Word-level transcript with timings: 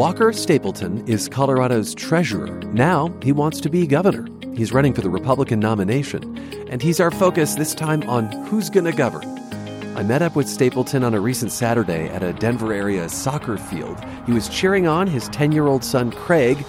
Walker 0.00 0.32
Stapleton 0.32 1.06
is 1.06 1.28
Colorado's 1.28 1.94
treasurer. 1.94 2.58
Now 2.72 3.12
he 3.22 3.32
wants 3.32 3.60
to 3.60 3.68
be 3.68 3.86
governor. 3.86 4.26
He's 4.56 4.72
running 4.72 4.94
for 4.94 5.02
the 5.02 5.10
Republican 5.10 5.60
nomination, 5.60 6.38
and 6.70 6.80
he's 6.80 7.00
our 7.00 7.10
focus 7.10 7.56
this 7.56 7.74
time 7.74 8.02
on 8.04 8.32
who's 8.46 8.70
going 8.70 8.86
to 8.86 8.92
govern. 8.92 9.28
I 9.98 10.02
met 10.02 10.22
up 10.22 10.36
with 10.36 10.48
Stapleton 10.48 11.04
on 11.04 11.12
a 11.12 11.20
recent 11.20 11.52
Saturday 11.52 12.08
at 12.08 12.22
a 12.22 12.32
Denver 12.32 12.72
area 12.72 13.10
soccer 13.10 13.58
field. 13.58 14.02
He 14.24 14.32
was 14.32 14.48
cheering 14.48 14.86
on 14.86 15.06
his 15.06 15.28
10 15.28 15.52
year 15.52 15.66
old 15.66 15.84
son 15.84 16.12
Craig 16.12 16.64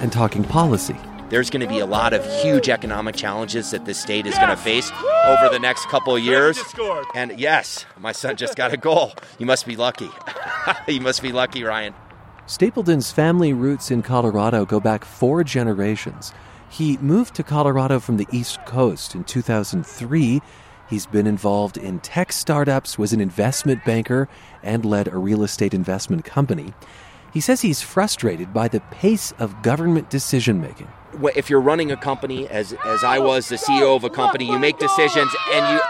and 0.00 0.10
talking 0.10 0.42
policy. 0.42 0.96
There's 1.28 1.50
going 1.50 1.60
to 1.60 1.68
be 1.68 1.78
a 1.78 1.86
lot 1.86 2.12
of 2.12 2.26
huge 2.42 2.68
economic 2.68 3.14
challenges 3.14 3.70
that 3.70 3.84
this 3.84 4.00
state 4.00 4.26
is 4.26 4.34
yes! 4.34 4.44
going 4.44 4.56
to 4.56 4.60
face 4.60 4.90
over 5.26 5.48
the 5.52 5.60
next 5.60 5.86
couple 5.86 6.16
of 6.16 6.22
years. 6.24 6.60
And 7.14 7.38
yes, 7.38 7.86
my 8.00 8.10
son 8.10 8.34
just 8.34 8.56
got 8.56 8.74
a 8.74 8.76
goal. 8.76 9.12
You 9.38 9.46
must 9.46 9.66
be 9.66 9.76
lucky. 9.76 10.10
you 10.88 11.00
must 11.00 11.22
be 11.22 11.30
lucky, 11.30 11.62
Ryan. 11.62 11.94
Stapleton's 12.46 13.12
family 13.12 13.52
roots 13.52 13.92
in 13.92 14.02
Colorado 14.02 14.64
go 14.64 14.80
back 14.80 15.04
four 15.04 15.44
generations. 15.44 16.32
He 16.68 16.96
moved 16.98 17.36
to 17.36 17.44
Colorado 17.44 18.00
from 18.00 18.16
the 18.16 18.26
East 18.32 18.58
Coast 18.66 19.14
in 19.14 19.22
2003. 19.24 20.42
He's 20.90 21.06
been 21.06 21.28
involved 21.28 21.76
in 21.76 22.00
tech 22.00 22.32
startups, 22.32 22.98
was 22.98 23.12
an 23.12 23.20
investment 23.20 23.84
banker, 23.84 24.28
and 24.62 24.84
led 24.84 25.06
a 25.06 25.16
real 25.18 25.44
estate 25.44 25.72
investment 25.72 26.24
company. 26.24 26.74
He 27.32 27.40
says 27.40 27.60
he's 27.60 27.80
frustrated 27.80 28.52
by 28.52 28.66
the 28.66 28.80
pace 28.90 29.32
of 29.38 29.62
government 29.62 30.10
decision 30.10 30.60
making. 30.60 30.88
If 31.36 31.48
you're 31.48 31.60
running 31.60 31.92
a 31.92 31.96
company, 31.96 32.48
as, 32.48 32.74
as 32.84 33.04
I 33.04 33.20
was 33.20 33.48
the 33.50 33.56
CEO 33.56 33.94
of 33.94 34.02
a 34.02 34.10
company, 34.10 34.50
you 34.50 34.58
make 34.58 34.78
decisions 34.78 35.30
and 35.52 35.80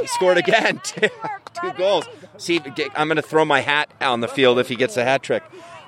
you 0.00 0.06
scored 0.06 0.38
again. 0.38 0.80
Two 0.84 1.72
goals. 1.76 2.04
See, 2.38 2.60
I'm 2.94 3.08
going 3.08 3.16
to 3.16 3.22
throw 3.22 3.44
my 3.44 3.60
hat 3.60 3.90
on 4.00 4.20
the 4.20 4.28
field 4.28 4.60
if 4.60 4.68
he 4.68 4.76
gets 4.76 4.96
a 4.96 5.02
hat 5.02 5.24
trick 5.24 5.42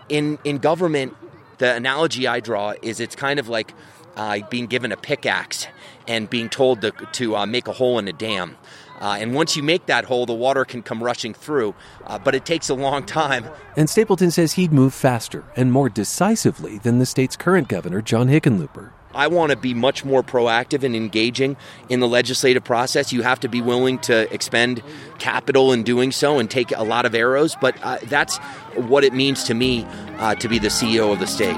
in 0.09 0.39
in 0.45 0.59
government, 0.59 1.17
the 1.59 1.75
analogy 1.75 2.27
I 2.27 2.41
draw 2.41 2.75
is 2.83 3.01
it's 3.01 3.17
kind 3.17 3.39
of 3.39 3.49
like 3.49 3.75
uh, 4.17 4.41
being 4.51 4.67
given 4.67 4.93
a 4.93 4.97
pickaxe 4.97 5.67
and 6.07 6.29
being 6.29 6.49
told 6.49 6.81
to, 6.83 6.91
to 6.91 7.37
uh, 7.37 7.47
make 7.47 7.69
a 7.69 7.73
hole 7.73 7.99
in 7.99 8.09
a 8.09 8.13
dam. 8.13 8.57
Uh, 9.01 9.17
and 9.21 9.33
once 9.33 9.57
you 9.57 9.63
make 9.63 9.87
that 9.87 10.05
hole, 10.05 10.27
the 10.27 10.35
water 10.35 10.65
can 10.65 10.83
come 10.83 11.03
rushing 11.03 11.33
through, 11.33 11.73
uh, 12.05 12.19
but 12.19 12.35
it 12.35 12.45
takes 12.45 12.69
a 12.69 12.75
long 12.75 13.05
time. 13.07 13.49
And 13.77 13.89
Stapleton 13.89 14.33
says 14.33 14.55
he'd 14.55 14.73
move 14.73 14.93
faster 14.93 15.45
and 15.55 15.71
more 15.71 15.89
decisively 15.89 16.79
than 16.79 16.99
the 16.99 17.07
state's 17.07 17.37
current 17.37 17.69
governor, 17.69 18.03
John 18.03 18.27
Hickenlooper. 18.27 18.91
I 19.19 19.27
want 19.27 19.51
to 19.51 19.57
be 19.59 19.75
much 19.75 20.05
more 20.05 20.23
proactive 20.23 20.85
and 20.85 20.95
engaging 20.95 21.57
in 21.89 21.99
the 21.99 22.07
legislative 22.07 22.63
process. 22.63 23.13
You 23.13 23.23
have 23.23 23.41
to 23.41 23.49
be 23.49 23.61
willing 23.61 23.99
to 24.01 24.33
expend 24.33 24.81
capital 25.19 25.73
in 25.73 25.83
doing 25.83 26.13
so 26.13 26.39
and 26.39 26.49
take 26.49 26.71
a 26.71 26.85
lot 26.85 27.05
of 27.05 27.17
arrows, 27.17 27.57
but 27.61 27.75
uh, 27.83 27.99
that's 28.05 28.39
what 28.77 29.03
it 29.03 29.13
means 29.13 29.43
to 29.45 29.55
me 29.55 29.85
uh, 30.19 30.37
to 30.37 30.49
be 30.49 30.61
the 30.61 30.69
CEO 30.69 31.13
of 31.13 31.19
the 31.19 31.27
state. 31.27 31.57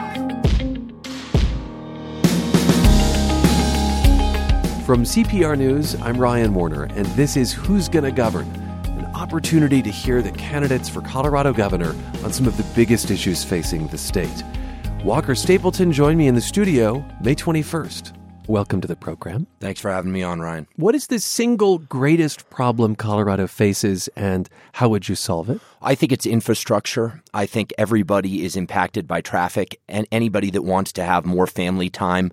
From 4.86 5.02
CPR 5.04 5.58
News, 5.58 6.00
I'm 6.00 6.16
Ryan 6.16 6.54
Warner, 6.54 6.84
and 6.84 7.04
this 7.08 7.36
is 7.36 7.52
Who's 7.52 7.90
Gonna 7.90 8.10
Govern, 8.10 8.48
an 8.86 9.04
opportunity 9.14 9.82
to 9.82 9.90
hear 9.90 10.22
the 10.22 10.32
candidates 10.32 10.88
for 10.88 11.02
Colorado 11.02 11.52
governor 11.52 11.94
on 12.24 12.32
some 12.32 12.46
of 12.46 12.56
the 12.56 12.64
biggest 12.74 13.10
issues 13.10 13.44
facing 13.44 13.86
the 13.88 13.98
state. 13.98 14.42
Walker 15.04 15.34
Stapleton 15.34 15.92
joined 15.92 16.18
me 16.18 16.28
in 16.28 16.34
the 16.34 16.42
studio 16.42 17.02
May 17.22 17.34
21st. 17.34 18.14
Welcome 18.48 18.82
to 18.82 18.86
the 18.86 18.96
program. 18.96 19.46
Thanks 19.58 19.80
for 19.80 19.90
having 19.90 20.12
me 20.12 20.22
on, 20.22 20.40
Ryan. 20.40 20.66
What 20.76 20.94
is 20.94 21.06
the 21.06 21.18
single 21.18 21.78
greatest 21.78 22.50
problem 22.50 22.94
Colorado 22.94 23.46
faces, 23.46 24.10
and 24.14 24.46
how 24.72 24.90
would 24.90 25.08
you 25.08 25.14
solve 25.14 25.48
it? 25.48 25.58
I 25.80 25.94
think 25.94 26.12
it's 26.12 26.26
infrastructure. 26.26 27.22
I 27.32 27.46
think 27.46 27.72
everybody 27.78 28.44
is 28.44 28.56
impacted 28.56 29.08
by 29.08 29.22
traffic, 29.22 29.80
and 29.88 30.06
anybody 30.12 30.50
that 30.50 30.62
wants 30.62 30.92
to 30.92 31.02
have 31.02 31.24
more 31.24 31.46
family 31.46 31.88
time 31.88 32.30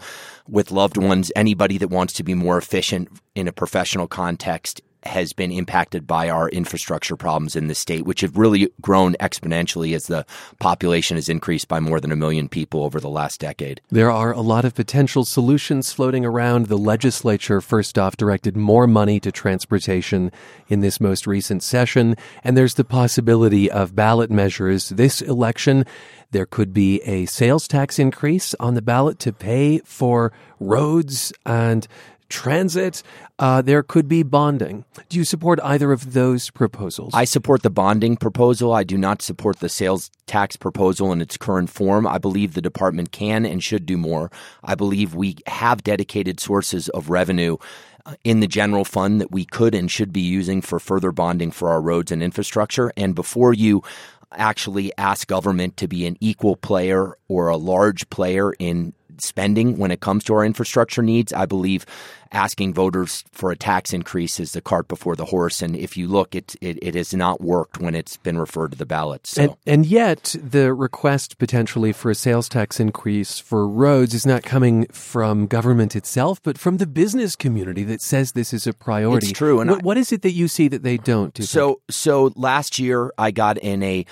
with 0.50 0.70
loved 0.70 0.98
ones, 0.98 1.32
anybody 1.38 1.78
that 1.78 1.88
wants 1.88 2.12
to 2.14 2.24
be 2.24 2.34
more 2.34 2.58
efficient 2.58 3.08
in 3.34 3.48
a 3.48 3.54
professional 3.54 4.10
context 4.10 4.82
has 5.04 5.34
been 5.34 5.52
impacted 5.52 6.06
by 6.06 6.30
our 6.30 6.50
infrastructure 6.50 7.16
problems 7.16 7.56
in 7.56 7.68
the 7.68 7.76
state, 7.76 8.06
which 8.06 8.22
have 8.22 8.38
really 8.38 8.70
grown 8.82 9.14
exponentially 9.16 9.96
as 9.96 10.08
the 10.08 10.26
population 10.60 11.16
has 11.16 11.30
increased 11.30 11.68
by 11.68 11.80
more 11.80 12.00
than 12.00 12.12
a 12.12 12.16
million 12.16 12.50
people 12.50 12.84
over 12.84 13.00
the 13.00 13.10
last 13.10 13.40
decade. 13.40 13.82
There 13.90 14.12
are 14.12 14.34
a 14.34 14.42
lot 14.42 14.66
of 14.66 14.76
potential 14.76 15.24
solutions 15.24 15.94
floating 15.94 16.26
around. 16.26 16.66
The 16.66 16.78
legislature, 16.78 17.62
first 17.62 17.98
off, 17.98 18.18
directed 18.18 18.58
more 18.58 18.88
money 18.88 19.20
to 19.22 19.32
transportation 19.32 20.32
in 20.68 20.82
this 20.82 21.00
most 21.00 21.28
recent 21.28 21.64
session, 21.64 22.16
and 22.44 22.58
there's 22.58 22.74
the 22.74 22.84
possibility 22.84 23.72
of 23.72 23.96
ballot 23.96 24.32
measures 24.32 24.90
this 24.90 25.22
election. 25.22 25.86
There 26.32 26.46
could 26.46 26.74
be 26.74 27.02
a 27.04 27.26
sales 27.26 27.68
tax 27.68 28.00
increase 28.00 28.54
on 28.60 28.74
the 28.74 28.82
ballot 28.82 29.20
to 29.20 29.32
pay 29.32 29.80
for 29.80 30.34
roads 30.60 31.32
and 31.46 31.88
transit. 32.30 33.04
Uh, 33.40 33.62
there 33.62 33.84
could 33.84 34.08
be 34.08 34.24
bonding. 34.24 34.86
Do 35.10 35.18
you 35.18 35.24
support 35.24 35.60
either 35.64 35.92
of 35.92 36.14
those 36.14 36.50
proposals? 36.50 37.14
I 37.14 37.26
support 37.26 37.64
the 37.64 37.70
bonding 37.70 38.18
proposal. 38.18 38.74
I 38.74 38.84
do 38.84 38.98
not 38.98 39.22
support 39.22 39.60
the 39.60 39.70
sales 39.70 40.10
tax 40.26 40.56
proposal 40.56 41.12
in 41.12 41.22
its 41.22 41.38
current 41.38 41.70
form. 41.70 42.08
I 42.08 42.18
believe 42.18 42.54
the 42.54 42.62
department 42.62 43.12
can 43.12 43.46
and 43.46 43.64
should 43.64 43.86
do 43.86 43.98
more. 43.98 44.32
I 44.64 44.76
believe 44.76 45.16
we 45.16 45.38
have 45.48 45.84
dedicated 45.84 46.40
sources 46.40 46.90
of 46.90 47.10
revenue 47.10 47.58
uh, 48.06 48.16
in 48.24 48.40
the 48.40 48.48
general 48.48 48.86
fund 48.86 49.22
that 49.22 49.32
we 49.32 49.46
could 49.46 49.76
and 49.76 49.92
should 49.92 50.12
be 50.12 50.22
using 50.22 50.62
for 50.62 50.80
further 50.80 51.12
bonding 51.12 51.52
for 51.52 51.70
our 51.70 51.82
roads 51.82 52.12
and 52.12 52.24
infrastructure. 52.24 52.92
And 52.98 53.14
before 53.14 53.54
you 53.54 53.84
actually 54.32 54.92
ask 54.98 55.28
government 55.28 55.78
to 55.78 55.88
be 55.88 56.06
an 56.06 56.18
equal 56.20 56.56
player 56.56 57.18
or 57.28 57.48
a 57.48 57.58
large 57.58 58.10
player 58.10 58.54
in 58.60 58.94
spending 59.22 59.78
when 59.78 59.92
it 59.92 60.00
comes 60.00 60.24
to 60.26 60.34
our 60.34 60.46
infrastructure 60.46 61.02
needs. 61.02 61.34
I 61.34 61.46
believe 61.46 61.86
asking 62.32 62.74
voters 62.74 63.24
for 63.32 63.52
a 63.52 63.56
tax 63.56 63.94
increase 63.94 64.40
is 64.40 64.54
the 64.54 64.62
cart 64.62 64.88
before 64.88 65.16
the 65.16 65.26
horse. 65.26 65.62
And 65.62 65.76
if 65.76 65.98
you 65.98 66.08
look, 66.08 66.36
it, 66.36 66.56
it, 66.62 66.80
it 66.82 66.96
has 66.96 67.14
not 67.14 67.42
worked 67.42 67.80
when 67.80 67.96
it's 67.96 68.18
been 68.18 68.38
referred 68.38 68.72
to 68.72 68.78
the 68.78 68.86
ballot. 68.86 69.28
So. 69.28 69.42
And, 69.42 69.56
and 69.66 69.86
yet, 69.86 70.36
the 70.42 70.74
request 70.74 71.38
potentially 71.38 71.94
for 71.94 72.12
a 72.12 72.16
sales 72.16 72.50
tax 72.50 72.80
increase 72.80 73.40
for 73.40 73.68
roads 73.68 74.14
is 74.14 74.26
not 74.26 74.44
coming 74.44 74.86
from 74.88 75.48
government 75.48 75.96
itself, 75.96 76.42
but 76.44 76.58
from 76.58 76.78
the 76.78 76.88
business 76.88 77.36
community 77.36 77.84
that 77.84 78.02
says 78.02 78.32
this 78.32 78.54
is 78.54 78.68
a 78.68 78.74
priority. 78.74 79.28
It's 79.28 79.38
true. 79.38 79.60
And 79.60 79.70
what, 79.70 79.80
I, 79.80 79.84
what 79.84 79.98
is 79.98 80.12
it 80.12 80.22
that 80.24 80.32
you 80.32 80.48
see 80.48 80.68
that 80.68 80.84
they 80.84 80.98
don't? 80.98 81.34
Do 81.34 81.44
so, 81.44 81.82
so 81.90 82.32
last 82.36 82.80
year 82.80 83.12
I 83.18 83.32
got 83.32 83.58
in 83.58 83.84
a 83.84 84.06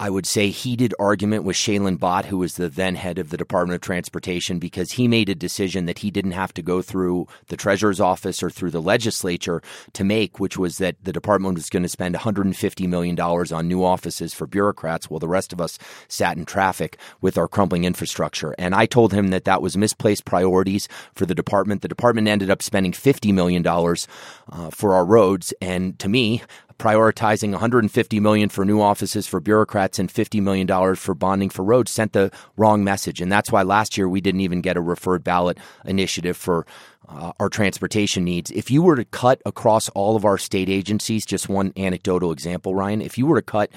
I 0.00 0.08
would 0.08 0.24
say, 0.24 0.48
heated 0.48 0.94
argument 0.98 1.44
with 1.44 1.56
Shailen 1.56 1.98
Bhatt, 1.98 2.24
who 2.24 2.38
was 2.38 2.54
the 2.54 2.70
then 2.70 2.94
head 2.94 3.18
of 3.18 3.28
the 3.28 3.36
Department 3.36 3.74
of 3.74 3.82
Transportation, 3.82 4.58
because 4.58 4.92
he 4.92 5.06
made 5.06 5.28
a 5.28 5.34
decision 5.34 5.84
that 5.84 5.98
he 5.98 6.10
didn't 6.10 6.30
have 6.30 6.54
to 6.54 6.62
go 6.62 6.80
through 6.80 7.28
the 7.50 7.56
treasurer's 7.56 8.00
office 8.00 8.42
or 8.42 8.48
through 8.50 8.70
the 8.70 8.80
legislature 8.82 9.62
to 9.92 10.02
make, 10.02 10.40
which 10.40 10.56
was 10.56 10.78
that 10.78 10.96
the 11.04 11.12
department 11.12 11.54
was 11.54 11.68
going 11.68 11.82
to 11.82 11.88
spend 11.88 12.14
$150 12.14 12.88
million 12.88 13.20
on 13.20 13.68
new 13.68 13.84
offices 13.84 14.32
for 14.32 14.46
bureaucrats 14.46 15.10
while 15.10 15.20
the 15.20 15.28
rest 15.28 15.52
of 15.52 15.60
us 15.60 15.78
sat 16.08 16.36
in 16.36 16.44
traffic 16.44 16.96
with 17.20 17.36
our 17.36 17.46
crumbling 17.46 17.84
infrastructure. 17.84 18.54
And 18.58 18.74
I 18.74 18.86
told 18.86 19.12
him 19.12 19.28
that 19.28 19.44
that 19.44 19.62
was 19.62 19.76
misplaced 19.76 20.24
priorities 20.24 20.88
for 21.14 21.26
the 21.26 21.34
department. 21.34 21.82
The 21.82 21.88
department 21.88 22.28
ended 22.28 22.50
up 22.50 22.62
spending 22.62 22.92
$50 22.92 23.34
million 23.34 23.66
uh, 23.66 24.70
for 24.70 24.94
our 24.94 25.04
roads. 25.04 25.52
And 25.60 25.98
to 25.98 26.08
me, 26.08 26.42
prioritizing 26.80 27.50
150 27.50 28.20
million 28.20 28.48
for 28.48 28.64
new 28.64 28.80
offices 28.80 29.26
for 29.26 29.38
bureaucrats 29.38 29.98
and 29.98 30.10
50 30.10 30.40
million 30.40 30.66
dollars 30.66 30.98
for 30.98 31.14
bonding 31.14 31.50
for 31.50 31.62
roads 31.62 31.90
sent 31.90 32.14
the 32.14 32.32
wrong 32.56 32.82
message 32.82 33.20
and 33.20 33.30
that's 33.30 33.52
why 33.52 33.62
last 33.62 33.98
year 33.98 34.08
we 34.08 34.20
didn't 34.20 34.40
even 34.40 34.62
get 34.62 34.78
a 34.78 34.80
referred 34.80 35.22
ballot 35.22 35.58
initiative 35.84 36.38
for 36.38 36.66
uh, 37.08 37.32
our 37.40 37.48
transportation 37.48 38.24
needs. 38.24 38.50
If 38.52 38.70
you 38.70 38.82
were 38.82 38.96
to 38.96 39.04
cut 39.04 39.42
across 39.44 39.88
all 39.90 40.16
of 40.16 40.24
our 40.24 40.38
state 40.38 40.68
agencies, 40.68 41.26
just 41.26 41.48
one 41.48 41.72
anecdotal 41.76 42.30
example, 42.30 42.74
Ryan, 42.74 43.02
if 43.02 43.18
you 43.18 43.26
were 43.26 43.36
to 43.36 43.42
cut 43.42 43.70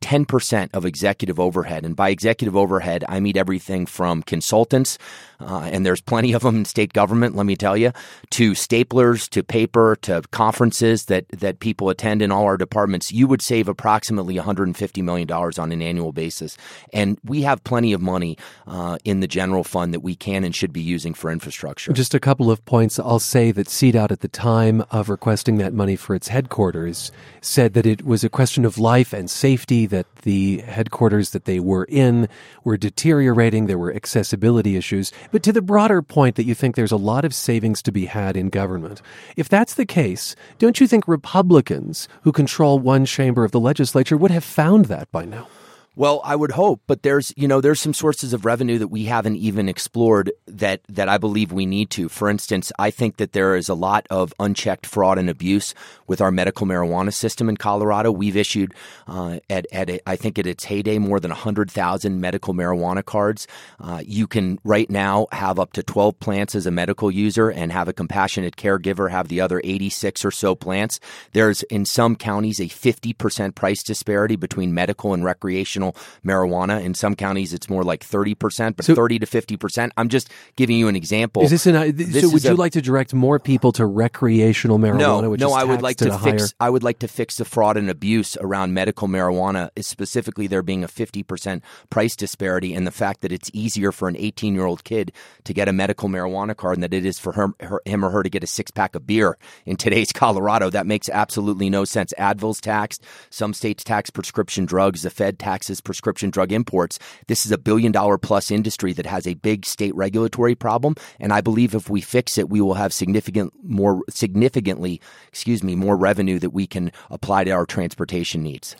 10% 0.00 0.70
of 0.74 0.84
executive 0.84 1.38
overhead. 1.38 1.84
And 1.84 1.96
by 1.96 2.10
executive 2.10 2.56
overhead, 2.56 3.04
I 3.08 3.20
mean 3.20 3.36
everything 3.36 3.86
from 3.86 4.22
consultants, 4.22 4.98
uh, 5.40 5.68
and 5.72 5.84
there's 5.84 6.00
plenty 6.00 6.32
of 6.32 6.42
them 6.42 6.56
in 6.56 6.64
state 6.64 6.92
government, 6.92 7.34
let 7.34 7.46
me 7.46 7.56
tell 7.56 7.76
you, 7.76 7.92
to 8.30 8.52
staplers, 8.52 9.28
to 9.30 9.42
paper, 9.42 9.96
to 10.02 10.22
conferences 10.30 11.06
that, 11.06 11.26
that 11.30 11.60
people 11.60 11.88
attend 11.88 12.22
in 12.22 12.30
all 12.30 12.44
our 12.44 12.56
departments. 12.56 13.12
You 13.12 13.26
would 13.26 13.42
save 13.42 13.68
approximately 13.68 14.36
$150 14.36 15.02
million 15.02 15.30
on 15.30 15.72
an 15.72 15.82
annual 15.82 16.12
basis. 16.12 16.56
And 16.92 17.18
we 17.24 17.42
have 17.42 17.64
plenty 17.64 17.92
of 17.92 18.00
money 18.00 18.38
uh, 18.66 18.98
in 19.04 19.20
the 19.20 19.26
general 19.26 19.64
fund 19.64 19.94
that 19.94 20.00
we 20.00 20.14
can 20.14 20.44
and 20.44 20.54
should 20.54 20.72
be 20.72 20.80
using 20.80 21.14
for 21.14 21.30
infrastructure. 21.30 21.92
Just 21.92 22.14
a 22.14 22.20
couple 22.20 22.50
of 22.50 22.64
points. 22.64 22.98
I'll 22.98 23.18
say 23.18 23.50
that 23.52 23.66
CDOT 23.66 24.12
at 24.12 24.20
the 24.20 24.28
time 24.28 24.84
of 24.90 25.08
requesting 25.08 25.58
that 25.58 25.72
money 25.72 25.96
for 25.96 26.14
its 26.14 26.28
headquarters 26.28 27.10
said 27.40 27.74
that 27.74 27.86
it 27.86 28.04
was 28.04 28.22
a 28.22 28.28
question 28.28 28.64
of 28.64 28.78
life 28.78 29.12
and 29.12 29.30
safety 29.30 29.71
safety, 29.72 29.86
that 29.86 30.06
the 30.22 30.58
headquarters 30.58 31.30
that 31.30 31.44
they 31.44 31.58
were 31.58 31.84
in 31.88 32.28
were 32.64 32.76
deteriorating, 32.76 33.66
there 33.66 33.78
were 33.78 33.94
accessibility 33.94 34.76
issues. 34.76 35.12
But 35.30 35.42
to 35.44 35.52
the 35.52 35.62
broader 35.62 36.02
point 36.02 36.36
that 36.36 36.44
you 36.44 36.54
think 36.54 36.76
there's 36.76 36.92
a 36.92 36.96
lot 36.96 37.24
of 37.24 37.34
savings 37.34 37.82
to 37.82 37.92
be 37.92 38.06
had 38.06 38.36
in 38.36 38.50
government, 38.50 39.00
if 39.36 39.48
that's 39.48 39.74
the 39.74 39.86
case, 39.86 40.36
don't 40.58 40.80
you 40.80 40.86
think 40.86 41.08
Republicans 41.08 42.08
who 42.22 42.32
control 42.32 42.78
one 42.78 43.06
chamber 43.06 43.44
of 43.44 43.52
the 43.52 43.60
legislature 43.60 44.16
would 44.16 44.30
have 44.30 44.44
found 44.44 44.86
that 44.86 45.10
by 45.10 45.24
now? 45.24 45.46
Well, 45.94 46.22
I 46.24 46.36
would 46.36 46.52
hope, 46.52 46.80
but 46.86 47.02
there's 47.02 47.34
you 47.36 47.46
know 47.46 47.60
there's 47.60 47.80
some 47.80 47.92
sources 47.92 48.32
of 48.32 48.46
revenue 48.46 48.78
that 48.78 48.88
we 48.88 49.04
haven't 49.04 49.36
even 49.36 49.68
explored 49.68 50.32
that 50.46 50.80
that 50.88 51.10
I 51.10 51.18
believe 51.18 51.52
we 51.52 51.66
need 51.66 51.90
to. 51.90 52.08
For 52.08 52.30
instance, 52.30 52.72
I 52.78 52.90
think 52.90 53.18
that 53.18 53.32
there 53.32 53.56
is 53.56 53.68
a 53.68 53.74
lot 53.74 54.06
of 54.08 54.32
unchecked 54.40 54.86
fraud 54.86 55.18
and 55.18 55.28
abuse 55.28 55.74
with 56.06 56.22
our 56.22 56.30
medical 56.30 56.66
marijuana 56.66 57.12
system 57.12 57.46
in 57.50 57.58
Colorado. 57.58 58.10
We've 58.10 58.38
issued 58.38 58.72
uh, 59.06 59.40
at 59.50 59.66
at 59.70 59.90
a, 59.90 60.08
I 60.08 60.16
think 60.16 60.38
at 60.38 60.46
its 60.46 60.64
heyday 60.64 60.96
more 60.96 61.20
than 61.20 61.30
hundred 61.30 61.70
thousand 61.70 62.22
medical 62.22 62.54
marijuana 62.54 63.04
cards. 63.04 63.46
Uh, 63.78 64.02
you 64.02 64.26
can 64.26 64.60
right 64.64 64.88
now 64.88 65.26
have 65.30 65.60
up 65.60 65.74
to 65.74 65.82
twelve 65.82 66.18
plants 66.20 66.54
as 66.54 66.64
a 66.64 66.70
medical 66.70 67.10
user 67.10 67.50
and 67.50 67.70
have 67.70 67.88
a 67.88 67.92
compassionate 67.92 68.56
caregiver 68.56 69.10
have 69.10 69.28
the 69.28 69.42
other 69.42 69.60
eighty 69.62 69.90
six 69.90 70.24
or 70.24 70.30
so 70.30 70.54
plants. 70.54 71.00
There's 71.32 71.64
in 71.64 71.84
some 71.84 72.16
counties 72.16 72.62
a 72.62 72.68
fifty 72.68 73.12
percent 73.12 73.56
price 73.56 73.82
disparity 73.82 74.36
between 74.36 74.72
medical 74.72 75.12
and 75.12 75.22
recreational 75.22 75.81
recreational 75.82 75.96
marijuana. 76.24 76.82
In 76.82 76.94
some 76.94 77.14
counties, 77.14 77.52
it's 77.52 77.68
more 77.68 77.82
like 77.82 78.00
30%, 78.00 78.76
but 78.76 78.84
so, 78.84 78.94
30 78.94 79.20
to 79.20 79.26
50%. 79.26 79.90
I'm 79.96 80.08
just 80.08 80.30
giving 80.56 80.76
you 80.76 80.88
an 80.88 80.96
example. 80.96 81.42
Is 81.42 81.50
this 81.50 81.66
an, 81.66 81.96
this 81.96 82.22
so 82.22 82.30
would 82.30 82.44
you 82.44 82.52
a, 82.52 82.54
like 82.54 82.72
to 82.72 82.82
direct 82.82 83.14
more 83.14 83.38
people 83.38 83.72
to 83.72 83.86
recreational 83.86 84.78
marijuana? 84.78 85.22
No, 85.22 85.34
no, 85.34 85.52
I 85.52 85.64
would 85.64 85.82
like 85.82 85.96
to 85.98 86.16
fix, 86.18 86.42
higher... 86.42 86.48
I 86.60 86.70
would 86.70 86.82
like 86.82 87.00
to 87.00 87.08
fix 87.08 87.36
the 87.36 87.44
fraud 87.44 87.76
and 87.76 87.90
abuse 87.90 88.36
around 88.38 88.74
medical 88.74 89.08
marijuana, 89.08 89.70
specifically 89.80 90.46
there 90.46 90.62
being 90.62 90.84
a 90.84 90.88
50% 90.88 91.62
price 91.90 92.16
disparity 92.16 92.74
and 92.74 92.86
the 92.86 92.92
fact 92.92 93.20
that 93.22 93.32
it's 93.32 93.50
easier 93.52 93.92
for 93.92 94.08
an 94.08 94.16
18 94.16 94.54
year 94.54 94.64
old 94.64 94.84
kid 94.84 95.12
to 95.44 95.54
get 95.54 95.68
a 95.68 95.72
medical 95.72 96.08
marijuana 96.08 96.56
card 96.56 96.80
than 96.80 96.92
it 96.92 97.04
is 97.04 97.18
for 97.18 97.32
her, 97.32 97.48
her, 97.60 97.80
him 97.84 98.04
or 98.04 98.10
her 98.10 98.22
to 98.22 98.30
get 98.30 98.44
a 98.44 98.46
six 98.46 98.70
pack 98.70 98.94
of 98.94 99.06
beer 99.06 99.36
in 99.66 99.76
today's 99.76 100.12
Colorado. 100.22 100.70
That 100.70 100.86
makes 100.86 101.08
absolutely 101.08 101.70
no 101.70 101.84
sense. 101.84 102.12
Advil's 102.18 102.60
taxed. 102.60 103.04
Some 103.30 103.54
states 103.54 103.84
tax 103.84 104.10
prescription 104.10 104.64
drugs. 104.64 105.02
The 105.02 105.10
Fed 105.10 105.38
taxes 105.38 105.71
prescription 105.80 106.30
drug 106.30 106.52
imports. 106.52 106.98
This 107.26 107.46
is 107.46 107.52
a 107.52 107.58
billion 107.58 107.92
dollar 107.92 108.18
plus 108.18 108.50
industry 108.50 108.92
that 108.92 109.06
has 109.06 109.26
a 109.26 109.34
big 109.34 109.64
state 109.66 109.94
regulatory 109.94 110.54
problem. 110.54 110.94
And 111.20 111.32
I 111.32 111.40
believe 111.40 111.74
if 111.74 111.88
we 111.88 112.00
fix 112.00 112.38
it, 112.38 112.48
we 112.48 112.60
will 112.60 112.74
have 112.74 112.92
significant 112.92 113.52
more, 113.62 114.02
significantly, 114.08 115.00
excuse 115.28 115.62
me, 115.62 115.74
more 115.76 115.96
revenue 115.96 116.38
that 116.38 116.50
we 116.50 116.66
can 116.66 116.92
apply 117.10 117.44
to 117.44 117.50
our 117.50 117.66
transportation 117.66 118.42
needs 118.42 118.76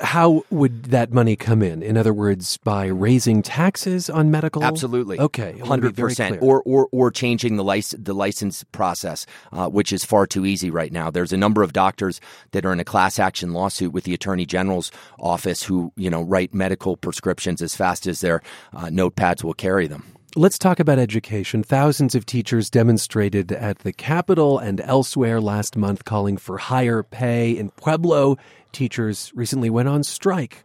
how 0.00 0.44
would 0.50 0.84
that 0.86 1.12
money 1.12 1.36
come 1.36 1.62
in? 1.62 1.82
In 1.82 1.96
other 1.96 2.12
words, 2.12 2.56
by 2.58 2.86
raising 2.86 3.42
taxes 3.42 4.08
on 4.10 4.30
medical? 4.30 4.62
Absolutely. 4.62 5.18
Okay, 5.18 5.58
hundred 5.58 5.96
percent. 5.96 6.38
Or 6.40 6.62
or 6.64 6.88
or 6.92 7.10
changing 7.10 7.56
the 7.56 7.64
license 7.64 8.02
the 8.04 8.14
license 8.14 8.64
process, 8.64 9.26
uh, 9.52 9.68
which 9.68 9.92
is 9.92 10.04
far 10.04 10.26
too 10.26 10.46
easy 10.46 10.70
right 10.70 10.92
now. 10.92 11.10
There's 11.10 11.32
a 11.32 11.36
number 11.36 11.62
of 11.62 11.72
doctors 11.72 12.20
that 12.52 12.64
are 12.64 12.72
in 12.72 12.80
a 12.80 12.84
class 12.84 13.18
action 13.18 13.52
lawsuit 13.52 13.92
with 13.92 14.04
the 14.04 14.14
attorney 14.14 14.46
general's 14.46 14.90
office 15.18 15.62
who 15.62 15.92
you 15.96 16.10
know 16.10 16.22
write 16.22 16.54
medical 16.54 16.96
prescriptions 16.96 17.62
as 17.62 17.76
fast 17.76 18.06
as 18.06 18.20
their 18.20 18.42
uh, 18.74 18.86
notepads 18.86 19.44
will 19.44 19.54
carry 19.54 19.86
them. 19.86 20.15
Let's 20.38 20.58
talk 20.58 20.80
about 20.80 20.98
education. 20.98 21.62
Thousands 21.62 22.14
of 22.14 22.26
teachers 22.26 22.68
demonstrated 22.68 23.52
at 23.52 23.78
the 23.78 23.92
Capitol 23.94 24.58
and 24.58 24.82
elsewhere 24.82 25.40
last 25.40 25.78
month 25.78 26.04
calling 26.04 26.36
for 26.36 26.58
higher 26.58 27.02
pay. 27.02 27.56
In 27.56 27.70
Pueblo, 27.70 28.36
teachers 28.70 29.32
recently 29.34 29.70
went 29.70 29.88
on 29.88 30.04
strike. 30.04 30.62